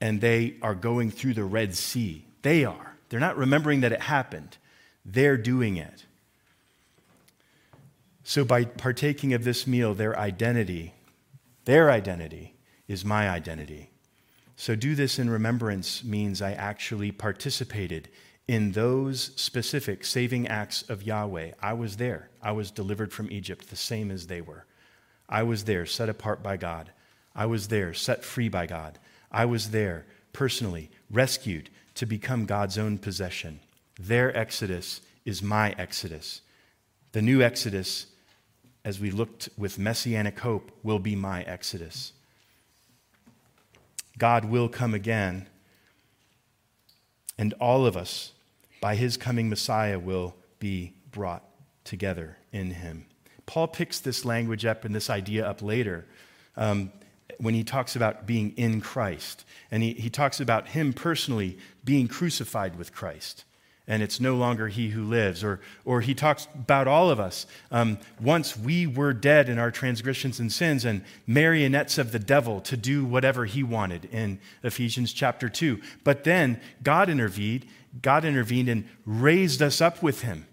And 0.00 0.20
they 0.20 0.56
are 0.62 0.74
going 0.74 1.10
through 1.10 1.34
the 1.34 1.44
Red 1.44 1.74
Sea. 1.74 2.24
They 2.42 2.64
are. 2.64 2.96
They're 3.08 3.20
not 3.20 3.36
remembering 3.36 3.80
that 3.80 3.92
it 3.92 4.00
happened, 4.00 4.56
they're 5.04 5.36
doing 5.36 5.76
it. 5.76 6.06
So, 8.22 8.44
by 8.44 8.64
partaking 8.64 9.32
of 9.32 9.44
this 9.44 9.66
meal, 9.66 9.94
their 9.94 10.16
identity, 10.18 10.94
their 11.64 11.90
identity, 11.90 12.54
is 12.86 13.04
my 13.04 13.28
identity. 13.28 13.90
So, 14.56 14.76
do 14.76 14.94
this 14.94 15.18
in 15.18 15.30
remembrance 15.30 16.04
means 16.04 16.40
I 16.40 16.52
actually 16.52 17.10
participated 17.10 18.08
in 18.46 18.72
those 18.72 19.30
specific 19.36 20.04
saving 20.04 20.48
acts 20.48 20.82
of 20.82 21.02
Yahweh. 21.02 21.52
I 21.62 21.72
was 21.72 21.96
there. 21.96 22.30
I 22.42 22.52
was 22.52 22.70
delivered 22.70 23.12
from 23.12 23.30
Egypt 23.30 23.70
the 23.70 23.76
same 23.76 24.10
as 24.10 24.26
they 24.26 24.40
were. 24.40 24.66
I 25.28 25.44
was 25.44 25.64
there, 25.64 25.86
set 25.86 26.08
apart 26.08 26.42
by 26.42 26.56
God. 26.56 26.90
I 27.34 27.46
was 27.46 27.68
there, 27.68 27.94
set 27.94 28.24
free 28.24 28.48
by 28.48 28.66
God. 28.66 28.98
I 29.30 29.44
was 29.44 29.70
there, 29.70 30.04
personally, 30.32 30.90
rescued, 31.10 31.70
to 31.94 32.06
become 32.06 32.44
God's 32.44 32.76
own 32.76 32.98
possession. 32.98 33.60
Their 34.00 34.34
exodus 34.34 35.02
is 35.26 35.42
my 35.42 35.74
exodus. 35.76 36.40
The 37.12 37.20
new 37.20 37.42
exodus, 37.42 38.06
as 38.82 38.98
we 38.98 39.10
looked 39.10 39.50
with 39.58 39.78
messianic 39.78 40.38
hope, 40.38 40.70
will 40.82 40.98
be 40.98 41.14
my 41.14 41.42
exodus. 41.42 42.12
God 44.16 44.46
will 44.46 44.68
come 44.68 44.94
again, 44.94 45.48
and 47.36 47.52
all 47.60 47.84
of 47.84 47.96
us, 47.96 48.32
by 48.80 48.94
his 48.94 49.18
coming 49.18 49.50
Messiah, 49.50 49.98
will 49.98 50.34
be 50.58 50.94
brought 51.10 51.44
together 51.84 52.38
in 52.52 52.70
him. 52.70 53.04
Paul 53.44 53.68
picks 53.68 54.00
this 54.00 54.24
language 54.24 54.64
up 54.64 54.84
and 54.84 54.94
this 54.94 55.10
idea 55.10 55.46
up 55.46 55.60
later. 55.60 56.06
Um, 56.56 56.92
when 57.38 57.54
he 57.54 57.64
talks 57.64 57.96
about 57.96 58.26
being 58.26 58.52
in 58.56 58.80
Christ. 58.80 59.44
And 59.70 59.82
he, 59.82 59.94
he 59.94 60.10
talks 60.10 60.40
about 60.40 60.68
him 60.68 60.92
personally 60.92 61.58
being 61.82 62.06
crucified 62.06 62.76
with 62.76 62.92
Christ. 62.92 63.44
And 63.90 64.04
it's 64.04 64.20
no 64.20 64.36
longer 64.36 64.68
he 64.68 64.90
who 64.90 65.02
lives. 65.02 65.42
Or, 65.42 65.58
or 65.84 66.00
he 66.00 66.14
talks 66.14 66.46
about 66.54 66.86
all 66.86 67.10
of 67.10 67.18
us. 67.18 67.44
Um, 67.72 67.98
once 68.20 68.56
we 68.56 68.86
were 68.86 69.12
dead 69.12 69.48
in 69.48 69.58
our 69.58 69.72
transgressions 69.72 70.38
and 70.38 70.52
sins 70.52 70.84
and 70.84 71.02
marionettes 71.26 71.98
of 71.98 72.12
the 72.12 72.20
devil 72.20 72.60
to 72.60 72.76
do 72.76 73.04
whatever 73.04 73.46
he 73.46 73.64
wanted 73.64 74.04
in 74.04 74.38
Ephesians 74.62 75.12
chapter 75.12 75.48
2. 75.48 75.80
But 76.04 76.22
then 76.22 76.60
God 76.84 77.10
intervened, 77.10 77.66
God 78.00 78.24
intervened 78.24 78.68
and 78.68 78.88
raised 79.04 79.60
us 79.60 79.80
up 79.80 80.04
with 80.04 80.20
him 80.20 80.46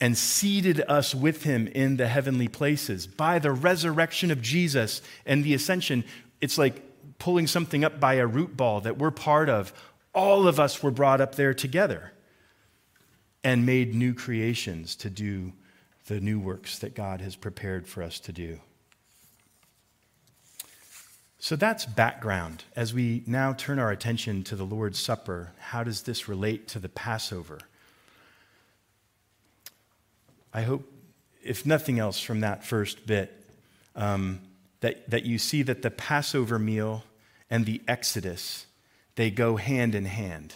and 0.00 0.16
seated 0.16 0.82
us 0.88 1.14
with 1.14 1.42
him 1.42 1.66
in 1.66 1.98
the 1.98 2.08
heavenly 2.08 2.48
places. 2.48 3.06
By 3.06 3.38
the 3.38 3.52
resurrection 3.52 4.30
of 4.30 4.40
Jesus 4.40 5.02
and 5.26 5.44
the 5.44 5.52
ascension, 5.52 6.02
it's 6.40 6.56
like 6.56 6.82
pulling 7.18 7.46
something 7.46 7.84
up 7.84 8.00
by 8.00 8.14
a 8.14 8.26
root 8.26 8.56
ball 8.56 8.80
that 8.80 8.96
we're 8.96 9.10
part 9.10 9.50
of. 9.50 9.70
All 10.14 10.48
of 10.48 10.58
us 10.58 10.82
were 10.82 10.90
brought 10.90 11.20
up 11.20 11.34
there 11.34 11.52
together 11.52 12.12
and 13.44 13.64
made 13.64 13.94
new 13.94 14.14
creations 14.14 14.96
to 14.96 15.10
do 15.10 15.52
the 16.06 16.20
new 16.20 16.40
works 16.40 16.78
that 16.78 16.94
God 16.94 17.20
has 17.20 17.36
prepared 17.36 17.86
for 17.86 18.02
us 18.02 18.18
to 18.20 18.32
do. 18.32 18.60
So 21.38 21.54
that's 21.54 21.86
background. 21.86 22.64
As 22.74 22.92
we 22.92 23.22
now 23.26 23.52
turn 23.52 23.78
our 23.78 23.92
attention 23.92 24.42
to 24.44 24.56
the 24.56 24.64
Lord's 24.64 24.98
Supper, 24.98 25.52
how 25.58 25.84
does 25.84 26.02
this 26.02 26.28
relate 26.28 26.66
to 26.68 26.80
the 26.80 26.88
Passover? 26.88 27.60
I 30.52 30.62
hope, 30.62 30.90
if 31.44 31.64
nothing 31.64 32.00
else 32.00 32.20
from 32.20 32.40
that 32.40 32.64
first 32.64 33.06
bit, 33.06 33.44
um, 33.94 34.40
that, 34.80 35.08
that 35.10 35.24
you 35.24 35.38
see 35.38 35.62
that 35.62 35.82
the 35.82 35.90
Passover 35.90 36.58
meal 36.58 37.04
and 37.50 37.66
the 37.66 37.82
Exodus, 37.86 38.66
they 39.14 39.30
go 39.30 39.56
hand 39.56 39.94
in 39.94 40.06
hand. 40.06 40.54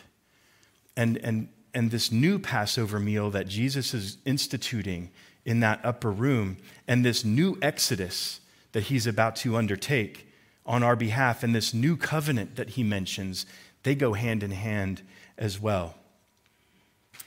And, 0.96 1.16
and, 1.18 1.48
and 1.74 1.90
this 1.90 2.12
new 2.12 2.38
Passover 2.38 2.98
meal 2.98 3.30
that 3.30 3.48
Jesus 3.48 3.94
is 3.94 4.18
instituting 4.24 5.10
in 5.44 5.60
that 5.60 5.80
upper 5.84 6.10
room, 6.10 6.58
and 6.86 7.04
this 7.04 7.24
new 7.24 7.58
Exodus 7.60 8.40
that 8.72 8.84
he's 8.84 9.06
about 9.06 9.36
to 9.36 9.56
undertake 9.56 10.28
on 10.64 10.82
our 10.82 10.94
behalf, 10.96 11.42
and 11.42 11.54
this 11.54 11.74
new 11.74 11.96
covenant 11.96 12.56
that 12.56 12.70
he 12.70 12.84
mentions, 12.84 13.46
they 13.82 13.94
go 13.94 14.12
hand 14.12 14.42
in 14.42 14.52
hand 14.52 15.02
as 15.36 15.58
well. 15.58 15.96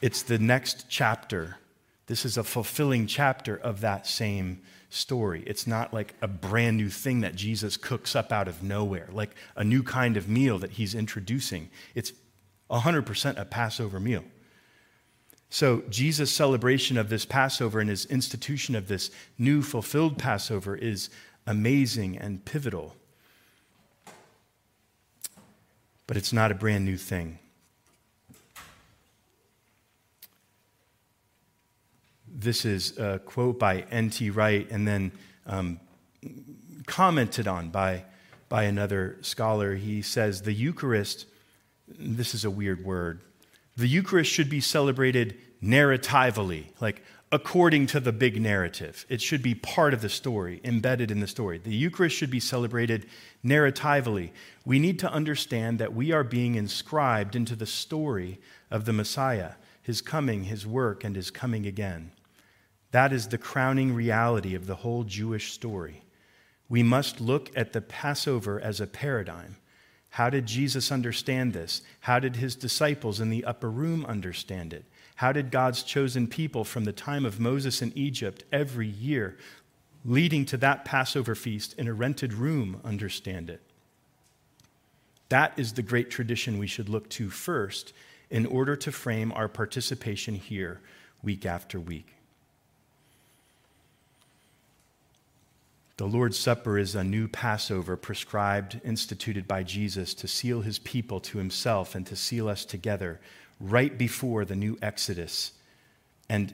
It's 0.01 0.21
the 0.21 0.39
next 0.39 0.85
chapter 0.87 1.57
this 2.07 2.25
is 2.25 2.37
a 2.37 2.43
fulfilling 2.43 3.07
chapter 3.07 3.55
of 3.55 3.81
that 3.81 4.05
same 4.05 4.61
story. 4.89 5.43
It's 5.47 5.65
not 5.65 5.93
like 5.93 6.13
a 6.21 6.27
brand 6.27 6.77
new 6.77 6.89
thing 6.89 7.21
that 7.21 7.35
Jesus 7.35 7.77
cooks 7.77 8.15
up 8.15 8.31
out 8.31 8.47
of 8.47 8.61
nowhere, 8.61 9.09
like 9.11 9.31
a 9.55 9.63
new 9.63 9.81
kind 9.81 10.15
of 10.15 10.29
meal 10.29 10.59
that 10.59 10.71
he's 10.71 10.93
introducing. 10.93 11.69
It's 11.95 12.13
100% 12.69 13.39
a 13.39 13.45
Passover 13.45 13.99
meal. 13.99 14.23
So, 15.49 15.83
Jesus' 15.89 16.31
celebration 16.31 16.97
of 16.97 17.09
this 17.09 17.25
Passover 17.25 17.79
and 17.79 17.89
his 17.89 18.05
institution 18.05 18.75
of 18.75 18.87
this 18.87 19.11
new 19.37 19.61
fulfilled 19.61 20.17
Passover 20.17 20.75
is 20.75 21.09
amazing 21.47 22.17
and 22.17 22.43
pivotal. 22.43 22.95
But 26.07 26.17
it's 26.17 26.33
not 26.33 26.51
a 26.51 26.55
brand 26.55 26.85
new 26.85 26.97
thing. 26.97 27.39
This 32.27 32.65
is 32.65 32.97
a 32.97 33.19
quote 33.19 33.57
by 33.57 33.85
N.T. 33.91 34.29
Wright 34.31 34.69
and 34.69 34.85
then 34.85 35.11
um, 35.45 35.79
commented 36.85 37.47
on 37.47 37.69
by, 37.69 38.03
by 38.49 38.63
another 38.63 39.17
scholar. 39.21 39.75
He 39.75 40.01
says, 40.01 40.41
The 40.41 40.53
Eucharist, 40.53 41.27
this 41.87 42.35
is 42.35 42.43
a 42.43 42.51
weird 42.51 42.83
word, 42.83 43.21
the 43.75 43.87
Eucharist 43.87 44.31
should 44.31 44.49
be 44.49 44.61
celebrated 44.61 45.37
narratively, 45.61 46.65
like 46.79 47.03
according 47.31 47.87
to 47.87 47.99
the 47.99 48.13
big 48.13 48.41
narrative. 48.41 49.05
It 49.09 49.21
should 49.21 49.41
be 49.41 49.55
part 49.55 49.93
of 49.93 50.01
the 50.01 50.09
story, 50.09 50.61
embedded 50.63 51.11
in 51.11 51.19
the 51.19 51.27
story. 51.27 51.57
The 51.57 51.75
Eucharist 51.75 52.15
should 52.15 52.29
be 52.29 52.39
celebrated 52.39 53.07
narratively. 53.43 54.31
We 54.63 54.79
need 54.79 54.99
to 54.99 55.11
understand 55.11 55.79
that 55.79 55.93
we 55.93 56.11
are 56.11 56.23
being 56.23 56.55
inscribed 56.55 57.35
into 57.35 57.55
the 57.55 57.65
story 57.65 58.39
of 58.71 58.85
the 58.85 58.93
Messiah, 58.93 59.53
his 59.81 60.01
coming, 60.01 60.45
his 60.45 60.65
work, 60.65 61.03
and 61.03 61.15
his 61.15 61.31
coming 61.31 61.65
again. 61.65 62.11
That 62.91 63.11
is 63.11 63.27
the 63.27 63.37
crowning 63.37 63.93
reality 63.93 64.55
of 64.55 64.67
the 64.67 64.75
whole 64.75 65.03
Jewish 65.03 65.51
story. 65.51 66.03
We 66.69 66.81
must 66.81 67.19
look 67.19 67.51
at 67.55 67.73
the 67.73 67.81
Passover 67.81 68.59
as 68.59 68.79
a 68.79 68.87
paradigm. 68.87 69.57
How 70.15 70.29
did 70.29 70.45
Jesus 70.45 70.93
understand 70.93 71.51
this? 71.51 71.81
How 71.99 72.19
did 72.19 72.37
his 72.37 72.55
disciples 72.55 73.19
in 73.19 73.29
the 73.29 73.43
upper 73.43 73.69
room 73.69 74.05
understand 74.05 74.71
it? 74.71 74.85
How 75.15 75.33
did 75.33 75.51
God's 75.51 75.83
chosen 75.83 76.25
people 76.27 76.63
from 76.63 76.85
the 76.85 76.93
time 76.93 77.25
of 77.25 77.37
Moses 77.37 77.81
in 77.81 77.91
Egypt 77.97 78.45
every 78.49 78.87
year, 78.87 79.37
leading 80.05 80.45
to 80.45 80.55
that 80.55 80.85
Passover 80.85 81.35
feast 81.35 81.77
in 81.77 81.89
a 81.89 81.93
rented 81.93 82.31
room, 82.31 82.79
understand 82.85 83.49
it? 83.49 83.61
That 85.27 85.51
is 85.57 85.73
the 85.73 85.83
great 85.83 86.09
tradition 86.09 86.59
we 86.59 86.67
should 86.67 86.87
look 86.87 87.09
to 87.09 87.29
first 87.29 87.91
in 88.29 88.45
order 88.45 88.77
to 88.77 88.93
frame 88.93 89.33
our 89.33 89.49
participation 89.49 90.35
here 90.35 90.79
week 91.23 91.45
after 91.45 91.77
week. 91.77 92.14
The 95.97 96.07
Lord's 96.07 96.37
Supper 96.37 96.77
is 96.77 96.93
a 96.93 97.05
new 97.05 97.29
Passover 97.29 97.95
prescribed, 97.95 98.81
instituted 98.83 99.47
by 99.47 99.63
Jesus 99.63 100.13
to 100.15 100.27
seal 100.27 100.59
his 100.59 100.77
people 100.77 101.21
to 101.21 101.37
himself 101.37 101.95
and 101.95 102.05
to 102.07 102.17
seal 102.17 102.49
us 102.49 102.65
together 102.65 103.21
right 103.61 103.97
before 103.97 104.43
the 104.43 104.57
new 104.57 104.77
Exodus 104.81 105.53
and, 106.27 106.53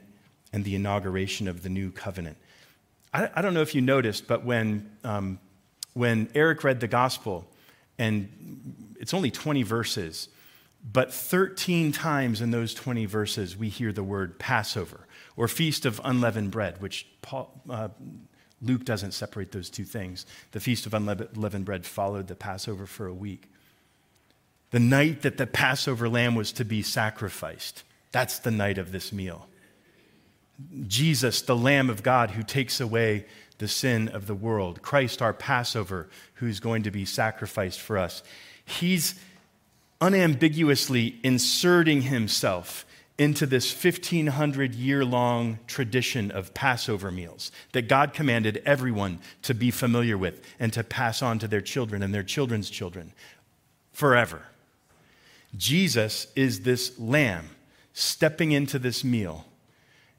and 0.54 0.64
the 0.64 0.76
inauguration 0.76 1.48
of 1.48 1.64
the 1.64 1.70
new 1.70 1.90
covenant. 1.90 2.38
I, 3.12 3.32
I 3.34 3.42
don't 3.42 3.56
know 3.56 3.64
if 3.64 3.74
you 3.74 3.82
noticed, 3.82 4.28
but 4.28 4.46
when, 4.46 4.92
um, 5.04 5.40
when 5.94 6.30
Eric 6.36 6.64
read 6.64 6.80
the 6.80 6.88
gospel, 6.88 7.48
and 7.98 8.96
it's 9.00 9.14
only 9.16 9.32
20 9.32 9.64
verses, 9.64 10.30
but 10.94 11.12
13 11.12 11.92
times 11.92 12.42
in 12.42 12.52
those 12.52 12.76
20 12.76 13.08
verses 13.08 13.58
we 13.58 13.70
hear 13.70 13.92
the 13.92 14.04
word 14.04 14.38
Passover 14.38 15.08
or 15.36 15.48
Feast 15.48 15.88
of 15.88 16.00
Unleavened 16.04 16.52
Bread, 16.52 16.80
which 16.80 17.08
Paul, 17.24 17.60
uh, 17.68 17.90
Luke 18.62 18.86
doesn't 18.86 19.14
separate 19.14 19.52
those 19.52 19.70
two 19.70 19.86
things. 19.86 20.26
The 20.52 20.60
Feast 20.60 20.86
of 20.86 20.94
Unleavened 20.94 21.66
Bread 21.66 21.86
followed 21.86 22.28
the 22.28 22.36
Passover 22.36 22.86
for 22.86 23.08
a 23.08 23.14
week. 23.14 23.50
The 24.70 24.80
night 24.80 25.24
that 25.24 25.38
the 25.38 25.48
Passover 25.48 26.08
lamb 26.08 26.36
was 26.36 26.52
to 26.54 26.66
be 26.66 26.82
sacrificed, 26.82 27.84
that's 28.12 28.40
the 28.40 28.52
night 28.52 28.78
of 28.78 28.92
this 28.92 29.12
meal. 29.12 29.48
Jesus, 30.88 31.42
the 31.42 31.56
Lamb 31.56 31.90
of 31.90 32.04
God 32.04 32.32
who 32.32 32.44
takes 32.44 32.80
away 32.80 33.26
the 33.58 33.68
sin 33.68 34.10
of 34.10 34.28
the 34.28 34.36
world, 34.36 34.82
Christ, 34.82 35.22
our 35.22 35.34
Passover, 35.34 36.08
who's 36.36 36.60
going 36.60 36.84
to 36.84 36.92
be 36.92 37.06
sacrificed 37.06 37.80
for 37.80 37.98
us. 37.98 38.22
He's 38.64 39.16
unambiguously 40.00 41.20
inserting 41.24 42.04
himself 42.04 42.86
into 43.22 43.46
this 43.46 43.72
1500 43.72 44.74
year 44.74 45.06
long 45.06 45.60
tradition 45.68 46.32
of 46.32 46.56
Passover 46.56 47.12
meals 47.12 47.52
that 47.72 47.88
God 47.88 48.16
commanded 48.16 48.64
everyone 48.66 49.20
to 49.44 49.54
be 49.54 49.70
familiar 49.70 50.18
with 50.18 50.44
and 50.60 50.74
to 50.74 50.84
pass 50.84 51.22
on 51.22 51.38
to 51.38 51.48
their 51.48 51.62
children 51.62 52.02
and 52.02 52.16
their 52.16 52.24
children's 52.24 52.68
children 52.68 53.14
forever. 53.92 54.42
Jesus 55.56 56.26
is 56.36 56.62
this 56.62 56.98
lamb 56.98 57.52
stepping 57.94 58.54
into 58.54 58.80
this 58.80 59.04
meal 59.04 59.46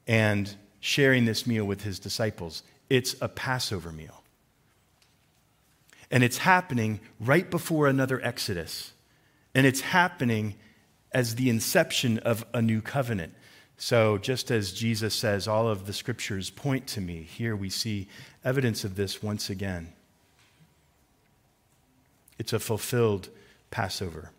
and 0.07 0.55
sharing 0.79 1.25
this 1.25 1.45
meal 1.45 1.65
with 1.65 1.81
his 1.81 1.99
disciples. 1.99 2.63
It's 2.89 3.17
a 3.19 3.27
Passover 3.27 3.91
meal. 3.91 4.23
And 6.09 6.23
it's 6.23 6.37
happening 6.37 7.01
right 7.19 7.51
before 7.51 7.87
another 7.87 8.21
Exodus. 8.23 8.93
And 9.53 9.67
it's 9.67 9.81
happening 9.81 10.55
as 11.13 11.35
the 11.35 11.49
inception 11.49 12.19
of 12.19 12.45
a 12.53 12.61
new 12.61 12.81
covenant. 12.81 13.33
So, 13.77 14.17
just 14.17 14.51
as 14.51 14.71
Jesus 14.71 15.13
says, 15.13 15.47
all 15.47 15.67
of 15.67 15.85
the 15.85 15.93
scriptures 15.93 16.49
point 16.49 16.87
to 16.87 17.01
me, 17.01 17.23
here 17.23 17.55
we 17.55 17.69
see 17.69 18.07
evidence 18.43 18.83
of 18.83 18.95
this 18.95 19.21
once 19.21 19.49
again. 19.49 19.93
It's 22.37 22.53
a 22.53 22.59
fulfilled 22.59 23.29
Passover. 23.71 24.31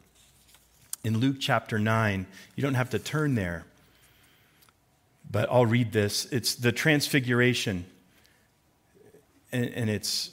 In 1.03 1.19
Luke 1.19 1.37
chapter 1.39 1.79
9, 1.79 2.27
you 2.57 2.63
don't 2.63 2.75
have 2.75 2.91
to 2.91 2.99
turn 2.99 3.35
there, 3.35 3.65
but 5.31 5.49
I'll 5.51 5.67
read 5.67 5.93
this. 5.93 6.27
It's 6.27 6.55
the 6.55 6.73
transfiguration, 6.73 7.85
and, 9.53 9.91
it's 9.91 10.31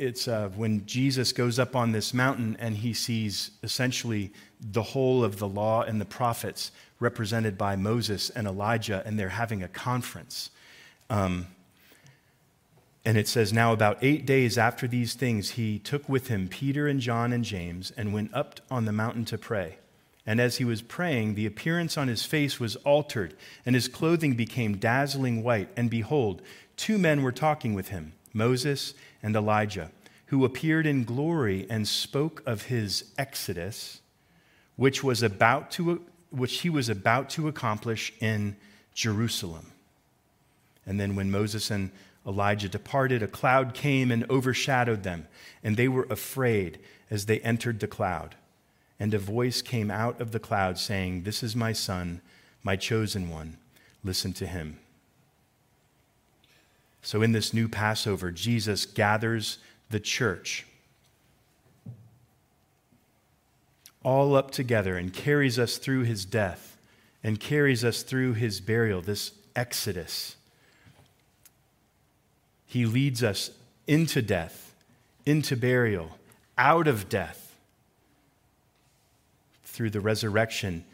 it's 0.00 0.26
uh, 0.26 0.48
when 0.56 0.86
Jesus 0.86 1.32
goes 1.32 1.58
up 1.58 1.76
on 1.76 1.92
this 1.92 2.14
mountain 2.14 2.56
and 2.58 2.78
he 2.78 2.94
sees 2.94 3.50
essentially 3.62 4.32
the 4.58 4.82
whole 4.82 5.22
of 5.22 5.38
the 5.38 5.46
law 5.46 5.82
and 5.82 6.00
the 6.00 6.06
prophets 6.06 6.72
represented 7.00 7.58
by 7.58 7.76
Moses 7.76 8.30
and 8.30 8.46
Elijah, 8.46 9.02
and 9.04 9.18
they're 9.18 9.28
having 9.28 9.62
a 9.62 9.68
conference. 9.68 10.50
Um, 11.10 11.48
and 13.04 13.18
it 13.18 13.28
says, 13.28 13.52
Now, 13.52 13.74
about 13.74 13.98
eight 14.00 14.24
days 14.24 14.56
after 14.56 14.88
these 14.88 15.12
things, 15.12 15.50
he 15.50 15.78
took 15.78 16.08
with 16.08 16.28
him 16.28 16.48
Peter 16.48 16.88
and 16.88 17.00
John 17.00 17.30
and 17.30 17.44
James 17.44 17.92
and 17.94 18.14
went 18.14 18.32
up 18.32 18.60
on 18.70 18.86
the 18.86 18.92
mountain 18.92 19.26
to 19.26 19.38
pray. 19.38 19.78
And 20.26 20.40
as 20.40 20.56
he 20.56 20.64
was 20.64 20.80
praying, 20.80 21.34
the 21.34 21.46
appearance 21.46 21.98
on 21.98 22.08
his 22.08 22.24
face 22.24 22.58
was 22.58 22.76
altered, 22.76 23.34
and 23.66 23.74
his 23.74 23.88
clothing 23.88 24.32
became 24.32 24.78
dazzling 24.78 25.42
white. 25.42 25.68
And 25.76 25.90
behold, 25.90 26.40
two 26.76 26.96
men 26.96 27.22
were 27.22 27.32
talking 27.32 27.74
with 27.74 27.88
him 27.88 28.14
Moses 28.32 28.94
and 29.22 29.36
Elijah, 29.36 29.90
who 30.26 30.44
appeared 30.44 30.86
in 30.86 31.04
glory 31.04 31.66
and 31.68 31.86
spoke 31.86 32.42
of 32.46 32.62
his 32.62 33.04
exodus, 33.18 34.00
which, 34.76 35.02
was 35.02 35.22
about 35.22 35.70
to, 35.72 36.02
which 36.30 36.60
he 36.60 36.70
was 36.70 36.88
about 36.88 37.28
to 37.30 37.48
accomplish 37.48 38.12
in 38.20 38.56
Jerusalem. 38.94 39.72
And 40.86 40.98
then 40.98 41.16
when 41.16 41.30
Moses 41.30 41.70
and 41.70 41.90
Elijah 42.26 42.68
departed, 42.68 43.22
a 43.22 43.28
cloud 43.28 43.74
came 43.74 44.10
and 44.10 44.28
overshadowed 44.30 45.02
them, 45.02 45.26
and 45.62 45.76
they 45.76 45.88
were 45.88 46.06
afraid 46.10 46.78
as 47.10 47.26
they 47.26 47.40
entered 47.40 47.80
the 47.80 47.86
cloud. 47.86 48.36
And 48.98 49.14
a 49.14 49.18
voice 49.18 49.62
came 49.62 49.90
out 49.90 50.20
of 50.20 50.32
the 50.32 50.38
cloud 50.38 50.78
saying, 50.78 51.22
This 51.22 51.42
is 51.42 51.56
my 51.56 51.72
son, 51.72 52.20
my 52.62 52.76
chosen 52.76 53.30
one. 53.30 53.56
Listen 54.04 54.32
to 54.34 54.46
him. 54.46 54.78
So, 57.02 57.22
in 57.22 57.32
this 57.32 57.54
new 57.54 57.68
Passover, 57.68 58.30
Jesus 58.30 58.84
gathers 58.86 59.58
the 59.88 60.00
church 60.00 60.66
all 64.02 64.34
up 64.34 64.50
together 64.50 64.96
and 64.96 65.12
carries 65.12 65.58
us 65.58 65.76
through 65.76 66.04
his 66.04 66.24
death 66.24 66.78
and 67.22 67.38
carries 67.38 67.84
us 67.84 68.02
through 68.02 68.34
his 68.34 68.60
burial, 68.60 69.02
this 69.02 69.32
exodus. 69.54 70.36
He 72.66 72.86
leads 72.86 73.22
us 73.22 73.50
into 73.86 74.22
death, 74.22 74.74
into 75.26 75.56
burial, 75.56 76.18
out 76.56 76.88
of 76.88 77.08
death, 77.08 77.54
through 79.64 79.90
the 79.90 80.00
resurrection, 80.00 80.84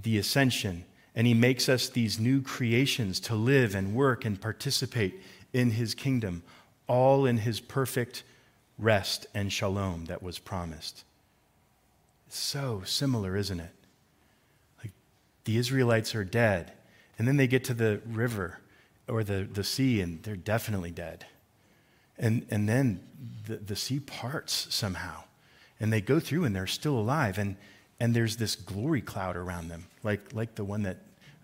the 0.00 0.18
ascension, 0.18 0.84
and 1.14 1.26
he 1.26 1.34
makes 1.34 1.68
us 1.68 1.88
these 1.88 2.18
new 2.18 2.40
creations 2.40 3.20
to 3.20 3.34
live 3.34 3.74
and 3.74 3.94
work 3.94 4.24
and 4.24 4.40
participate 4.40 5.20
in 5.52 5.72
his 5.72 5.94
kingdom, 5.94 6.42
all 6.86 7.26
in 7.26 7.38
his 7.38 7.60
perfect 7.60 8.22
rest 8.78 9.26
and 9.34 9.52
shalom 9.52 10.06
that 10.06 10.22
was 10.22 10.38
promised. 10.38 11.04
So 12.28 12.82
similar, 12.84 13.36
isn't 13.36 13.60
it? 13.60 13.74
Like 14.82 14.92
the 15.44 15.56
Israelites 15.56 16.14
are 16.14 16.24
dead, 16.24 16.72
and 17.18 17.26
then 17.26 17.36
they 17.36 17.48
get 17.48 17.64
to 17.64 17.74
the 17.74 18.00
river 18.06 18.60
or 19.08 19.24
the, 19.24 19.48
the 19.52 19.64
sea, 19.64 20.00
and 20.00 20.22
they're 20.22 20.36
definitely 20.36 20.92
dead. 20.92 21.26
And, 22.18 22.46
and 22.50 22.68
then 22.68 23.00
the, 23.46 23.56
the 23.56 23.76
sea 23.76 23.98
parts 23.98 24.68
somehow, 24.70 25.24
and 25.80 25.92
they 25.92 26.00
go 26.00 26.20
through 26.20 26.44
and 26.44 26.54
they're 26.54 26.66
still 26.68 26.98
alive. 26.98 27.38
And, 27.38 27.56
and 28.00 28.14
there's 28.14 28.36
this 28.36 28.56
glory 28.56 29.02
cloud 29.02 29.36
around 29.36 29.68
them, 29.68 29.86
like, 30.02 30.34
like 30.34 30.54
the 30.54 30.64
one 30.64 30.82
that 30.84 30.96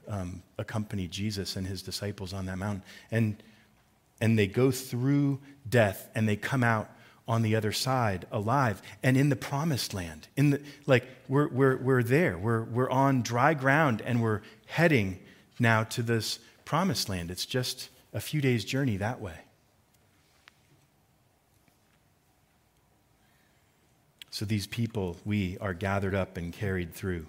um, 0.08 0.42
accompanied 0.58 1.10
Jesus 1.10 1.56
and 1.56 1.66
his 1.66 1.82
disciples 1.82 2.32
on 2.32 2.46
that 2.46 2.56
mountain. 2.56 2.82
And, 3.10 3.36
and 4.20 4.38
they 4.38 4.46
go 4.46 4.70
through 4.70 5.38
death 5.68 6.08
and 6.14 6.28
they 6.28 6.36
come 6.36 6.64
out 6.64 6.90
on 7.28 7.42
the 7.42 7.56
other 7.56 7.72
side 7.72 8.26
alive 8.30 8.80
and 9.02 9.16
in 9.16 9.28
the 9.28 9.36
promised 9.36 9.92
land. 9.92 10.28
In 10.36 10.50
the, 10.50 10.62
like, 10.86 11.04
we're, 11.28 11.48
we're, 11.48 11.76
we're 11.76 12.02
there. 12.02 12.38
We're, 12.38 12.62
we're 12.62 12.90
on 12.90 13.22
dry 13.22 13.54
ground 13.54 14.00
and 14.00 14.22
we're 14.22 14.42
heading 14.66 15.18
now 15.58 15.84
to 15.84 16.02
this 16.02 16.38
promised 16.64 17.08
land. 17.08 17.30
It's 17.30 17.46
just 17.46 17.90
a 18.14 18.20
few 18.20 18.40
days' 18.40 18.64
journey 18.64 18.96
that 18.96 19.20
way. 19.20 19.34
So 24.36 24.44
these 24.44 24.66
people, 24.66 25.16
we 25.24 25.56
are 25.62 25.72
gathered 25.72 26.14
up 26.14 26.36
and 26.36 26.52
carried 26.52 26.92
through. 26.92 27.24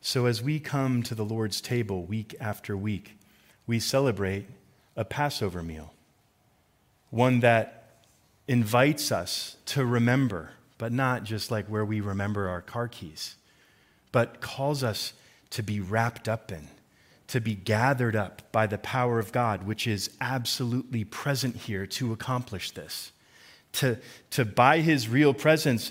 So 0.00 0.24
as 0.24 0.42
we 0.42 0.58
come 0.58 1.02
to 1.02 1.14
the 1.14 1.22
Lord's 1.22 1.60
table 1.60 2.04
week 2.06 2.34
after 2.40 2.78
week, 2.78 3.18
we 3.66 3.78
celebrate 3.78 4.46
a 4.96 5.04
Passover 5.04 5.62
meal, 5.62 5.92
one 7.10 7.40
that 7.40 8.00
invites 8.48 9.12
us 9.12 9.58
to 9.66 9.84
remember, 9.84 10.52
but 10.78 10.92
not 10.92 11.24
just 11.24 11.50
like 11.50 11.66
where 11.66 11.84
we 11.84 12.00
remember 12.00 12.48
our 12.48 12.62
car 12.62 12.88
keys. 12.88 13.36
but 14.14 14.40
calls 14.40 14.84
us 14.84 15.12
to 15.50 15.60
be 15.60 15.80
wrapped 15.80 16.28
up 16.28 16.52
in, 16.52 16.68
to 17.34 17.40
be 17.40 17.56
gathered 17.56 18.14
up 18.14 18.42
by 18.52 18.64
the 18.64 18.78
power 18.78 19.18
of 19.18 19.32
God, 19.32 19.64
which 19.64 19.88
is 19.88 20.08
absolutely 20.20 21.02
present 21.02 21.56
here 21.56 21.84
to 21.84 22.12
accomplish 22.12 22.70
this. 22.70 23.10
To, 23.72 23.98
to 24.30 24.44
by 24.44 24.82
his 24.82 25.08
real 25.08 25.34
presence, 25.34 25.90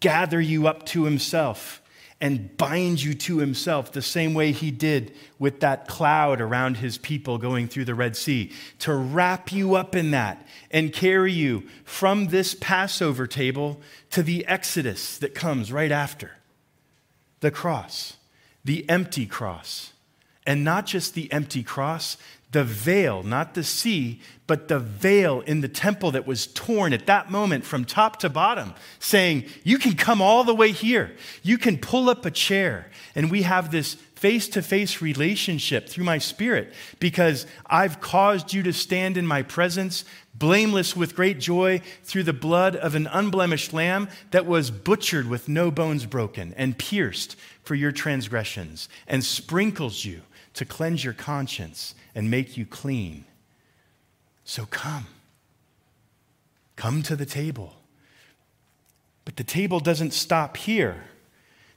gather 0.00 0.40
you 0.40 0.66
up 0.66 0.84
to 0.86 1.04
himself 1.04 1.80
and 2.20 2.56
bind 2.56 3.04
you 3.04 3.14
to 3.14 3.38
himself 3.38 3.92
the 3.92 4.02
same 4.02 4.34
way 4.34 4.50
he 4.50 4.72
did 4.72 5.14
with 5.38 5.60
that 5.60 5.86
cloud 5.86 6.40
around 6.40 6.78
his 6.78 6.98
people 6.98 7.38
going 7.38 7.68
through 7.68 7.84
the 7.84 7.94
Red 7.94 8.16
Sea, 8.16 8.50
to 8.80 8.92
wrap 8.92 9.52
you 9.52 9.76
up 9.76 9.94
in 9.94 10.10
that 10.10 10.44
and 10.72 10.92
carry 10.92 11.32
you 11.32 11.68
from 11.84 12.26
this 12.26 12.56
Passover 12.56 13.28
table 13.28 13.80
to 14.10 14.24
the 14.24 14.44
Exodus 14.46 15.18
that 15.18 15.36
comes 15.36 15.70
right 15.70 15.92
after 15.92 16.32
the 17.38 17.52
cross, 17.52 18.16
the 18.64 18.90
empty 18.90 19.24
cross. 19.24 19.92
And 20.50 20.64
not 20.64 20.84
just 20.84 21.14
the 21.14 21.30
empty 21.30 21.62
cross, 21.62 22.16
the 22.50 22.64
veil, 22.64 23.22
not 23.22 23.54
the 23.54 23.62
sea, 23.62 24.20
but 24.48 24.66
the 24.66 24.80
veil 24.80 25.42
in 25.42 25.60
the 25.60 25.68
temple 25.68 26.10
that 26.10 26.26
was 26.26 26.48
torn 26.48 26.92
at 26.92 27.06
that 27.06 27.30
moment 27.30 27.64
from 27.64 27.84
top 27.84 28.16
to 28.18 28.28
bottom, 28.28 28.74
saying, 28.98 29.44
You 29.62 29.78
can 29.78 29.94
come 29.94 30.20
all 30.20 30.42
the 30.42 30.52
way 30.52 30.72
here. 30.72 31.14
You 31.44 31.56
can 31.56 31.78
pull 31.78 32.10
up 32.10 32.26
a 32.26 32.32
chair. 32.32 32.90
And 33.14 33.30
we 33.30 33.42
have 33.42 33.70
this 33.70 33.94
face 33.94 34.48
to 34.48 34.60
face 34.60 35.00
relationship 35.00 35.88
through 35.88 36.02
my 36.02 36.18
spirit 36.18 36.74
because 36.98 37.46
I've 37.66 38.00
caused 38.00 38.52
you 38.52 38.64
to 38.64 38.72
stand 38.72 39.16
in 39.16 39.28
my 39.28 39.42
presence, 39.42 40.04
blameless 40.34 40.96
with 40.96 41.14
great 41.14 41.38
joy, 41.38 41.80
through 42.02 42.24
the 42.24 42.32
blood 42.32 42.74
of 42.74 42.96
an 42.96 43.06
unblemished 43.06 43.72
lamb 43.72 44.08
that 44.32 44.46
was 44.46 44.72
butchered 44.72 45.28
with 45.28 45.48
no 45.48 45.70
bones 45.70 46.06
broken 46.06 46.54
and 46.56 46.76
pierced 46.76 47.36
for 47.62 47.76
your 47.76 47.92
transgressions, 47.92 48.88
and 49.06 49.22
sprinkles 49.22 50.04
you 50.04 50.22
to 50.54 50.64
cleanse 50.64 51.04
your 51.04 51.14
conscience 51.14 51.94
and 52.14 52.30
make 52.30 52.56
you 52.56 52.66
clean. 52.66 53.24
So 54.44 54.66
come. 54.66 55.06
Come 56.76 57.02
to 57.02 57.16
the 57.16 57.26
table. 57.26 57.74
But 59.24 59.36
the 59.36 59.44
table 59.44 59.80
doesn't 59.80 60.12
stop 60.12 60.56
here. 60.56 61.04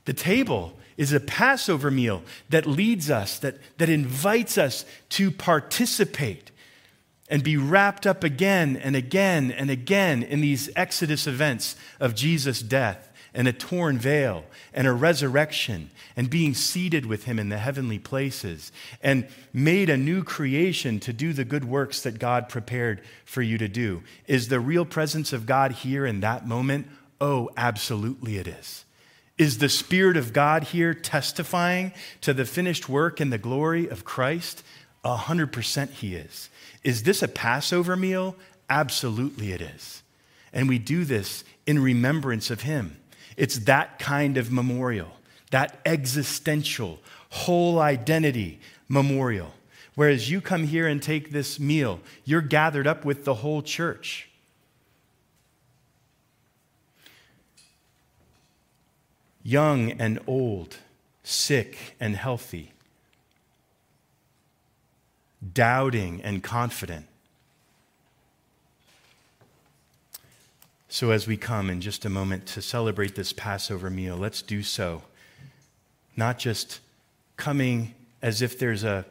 The 0.06 0.14
table 0.14 0.78
is 0.98 1.14
a 1.14 1.20
Passover 1.20 1.92
meal 1.92 2.24
that 2.50 2.66
leads 2.66 3.10
us, 3.10 3.40
that, 3.40 3.58
that 3.78 3.90
invites 3.90 4.58
us 4.58 4.86
to 5.10 5.32
participate 5.32 6.52
and 7.30 7.44
be 7.44 7.58
wrapped 7.58 8.06
up 8.06 8.24
again 8.24 8.78
and 8.78 8.96
again 8.96 9.52
and 9.52 9.70
again 9.70 10.24
in 10.24 10.42
these 10.42 10.70
Exodus 10.76 11.26
events 11.26 11.76
of 12.00 12.16
Jesus' 12.16 12.62
death 12.62 13.13
and 13.34 13.48
a 13.48 13.54
torn 13.54 13.98
veil 13.98 14.44
and 14.74 14.88
a 14.88 14.94
resurrection 14.94 15.90
and 16.16 16.30
being 16.30 16.54
seated 16.54 17.06
with 17.06 17.24
him 17.24 17.40
in 17.40 17.50
the 17.50 17.58
heavenly 17.58 18.00
places 18.00 18.72
and 19.02 19.28
made 19.52 19.90
a 19.90 19.98
new 19.98 20.24
creation 20.24 21.00
to 21.00 21.14
do 21.14 21.34
the 21.34 21.46
good 21.46 21.66
works 21.66 22.02
that 22.02 22.20
God 22.20 22.50
prepared 22.50 23.02
for 23.26 23.42
you 23.42 23.58
to 23.58 23.68
do. 23.68 24.04
Is 24.28 24.48
the 24.48 24.60
real 24.60 24.86
presence 24.86 25.34
of 25.34 25.46
God 25.46 25.72
here 25.72 26.06
in 26.06 26.20
that 26.20 26.48
moment? 26.48 26.88
Oh, 27.20 27.50
absolutely 27.58 28.38
it 28.38 28.48
is. 28.48 28.86
Is 29.38 29.58
the 29.58 29.70
Spirit 29.70 30.16
of 30.16 30.32
God 30.32 30.64
here 30.66 30.94
testifying 30.94 31.92
to 32.22 32.34
the 32.34 32.46
finished 32.46 32.88
work 32.88 33.20
and 33.20 33.34
the 33.34 33.40
glory 33.40 33.88
of 33.88 34.06
Christ? 34.06 34.64
A 35.04 35.16
hundred 35.16 35.52
percent 35.52 35.92
he 35.92 36.16
is. 36.16 36.50
Is 36.84 37.04
this 37.04 37.24
a 37.24 37.28
Passover 37.28 37.96
meal? 37.96 38.36
Absolutely 38.70 39.52
it 39.52 39.62
is. 39.62 40.04
And 40.54 40.70
we 40.70 40.78
do 40.78 41.04
this 41.04 41.44
in 41.66 41.82
remembrance 41.82 42.52
of 42.52 42.62
him. 42.62 42.98
It's 43.38 43.60
that 43.60 44.00
kind 44.00 44.38
of 44.38 44.52
memorial, 44.52 45.12
that 45.52 45.80
existential, 45.86 47.00
whole 47.30 47.80
identity 47.80 48.60
memorial. 48.88 49.54
Whereas 49.96 50.30
you 50.30 50.42
come 50.42 50.64
here 50.66 50.88
and 50.88 51.02
take 51.02 51.32
this 51.32 51.60
meal, 51.60 52.00
you're 52.26 52.42
gathered 52.42 52.88
up 52.88 53.06
with 53.06 53.26
the 53.26 53.36
whole 53.36 53.62
church. 53.62 54.30
Young 59.44 59.92
and 59.92 60.20
old, 60.26 60.78
sick 61.24 61.96
and 62.00 62.16
healthy, 62.16 62.72
doubting 65.54 66.22
and 66.24 66.42
confident 66.42 67.08
So, 70.94 71.10
as 71.10 71.26
we 71.26 71.38
come 71.38 71.72
in 71.72 71.82
just 71.82 72.06
a 72.06 72.10
moment 72.10 72.46
to 72.50 72.62
celebrate 72.62 73.16
this 73.16 73.34
Passover 73.34 73.90
meal, 73.90 74.16
let's 74.16 74.44
do 74.44 74.62
so. 74.62 75.02
Not 76.16 76.38
just 76.38 76.82
coming 77.36 77.96
as 78.22 78.44
if 78.44 78.60
there's 78.60 78.84
a, 78.84 79.04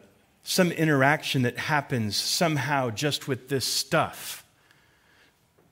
some 0.45 0.71
interaction 0.71 1.43
that 1.43 1.59
happens 1.59 2.17
somehow 2.17 2.91
just 2.91 3.27
with 3.27 3.49
this 3.49 3.65
stuff, 3.65 4.45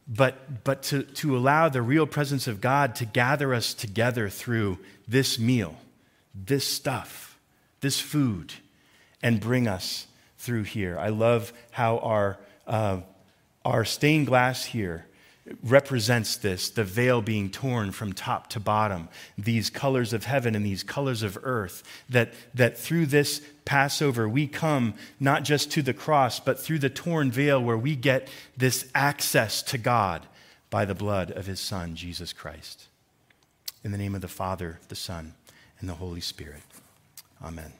but, 0.09 0.65
but 0.65 0.83
to, 0.83 1.05
to 1.05 1.37
allow 1.37 1.69
the 1.69 1.81
real 1.81 2.09
presence 2.09 2.49
of 2.49 2.61
God 2.61 2.97
to 2.97 3.05
gather 3.05 3.55
us 3.55 3.73
together 3.73 4.29
through 4.29 4.81
this 5.07 5.39
meal, 5.39 5.77
this 6.35 6.67
stuff, 6.67 7.39
this 7.83 8.01
food, 8.01 8.55
and 9.23 9.39
bring 9.39 9.69
us 9.69 10.09
through 10.39 10.65
here. 10.65 10.99
I 10.99 11.11
love 11.11 11.53
how 11.71 11.99
our, 11.99 12.37
uh, 12.67 13.03
our 13.65 13.85
stained 13.85 14.27
glass 14.27 14.65
here 14.65 15.07
represents 15.63 16.37
this 16.37 16.71
the 16.71 16.85
veil 16.85 17.23
being 17.23 17.51
torn 17.51 17.93
from 17.93 18.13
top 18.13 18.49
to 18.51 18.61
bottom, 18.61 19.09
these 19.37 19.71
colors 19.71 20.13
of 20.13 20.25
heaven 20.25 20.55
and 20.55 20.65
these 20.65 20.83
colors 20.83 21.23
of 21.23 21.39
earth. 21.43 21.83
That, 22.09 22.33
that 22.55 22.79
through 22.79 23.07
this 23.07 23.43
Passover, 23.65 24.29
we 24.29 24.47
come 24.47 24.95
not 25.19 25.45
just 25.45 25.71
to 25.73 25.83
the 25.83 25.95
cross, 25.95 26.41
but 26.41 26.59
through 26.59 26.81
the 26.81 26.91
torn 26.91 27.31
veil 27.31 27.63
where 27.63 27.79
we 27.79 27.97
get 27.97 28.29
this 28.57 28.89
access 28.95 29.63
to 29.65 29.79
God 29.79 30.27
by 30.71 30.85
the 30.85 30.95
blood 30.95 31.31
of 31.33 31.47
his 31.47 31.61
Son, 31.61 31.95
Jesus 31.95 32.33
Christ. 32.33 32.87
In 33.83 33.93
the 33.93 33.99
name 33.99 34.15
of 34.15 34.21
the 34.21 34.29
Father, 34.29 34.79
the 34.89 34.97
Son, 34.97 35.35
and 35.81 35.89
the 35.89 35.95
Holy 35.95 36.21
Spirit. 36.21 36.63
Amen. 37.43 37.73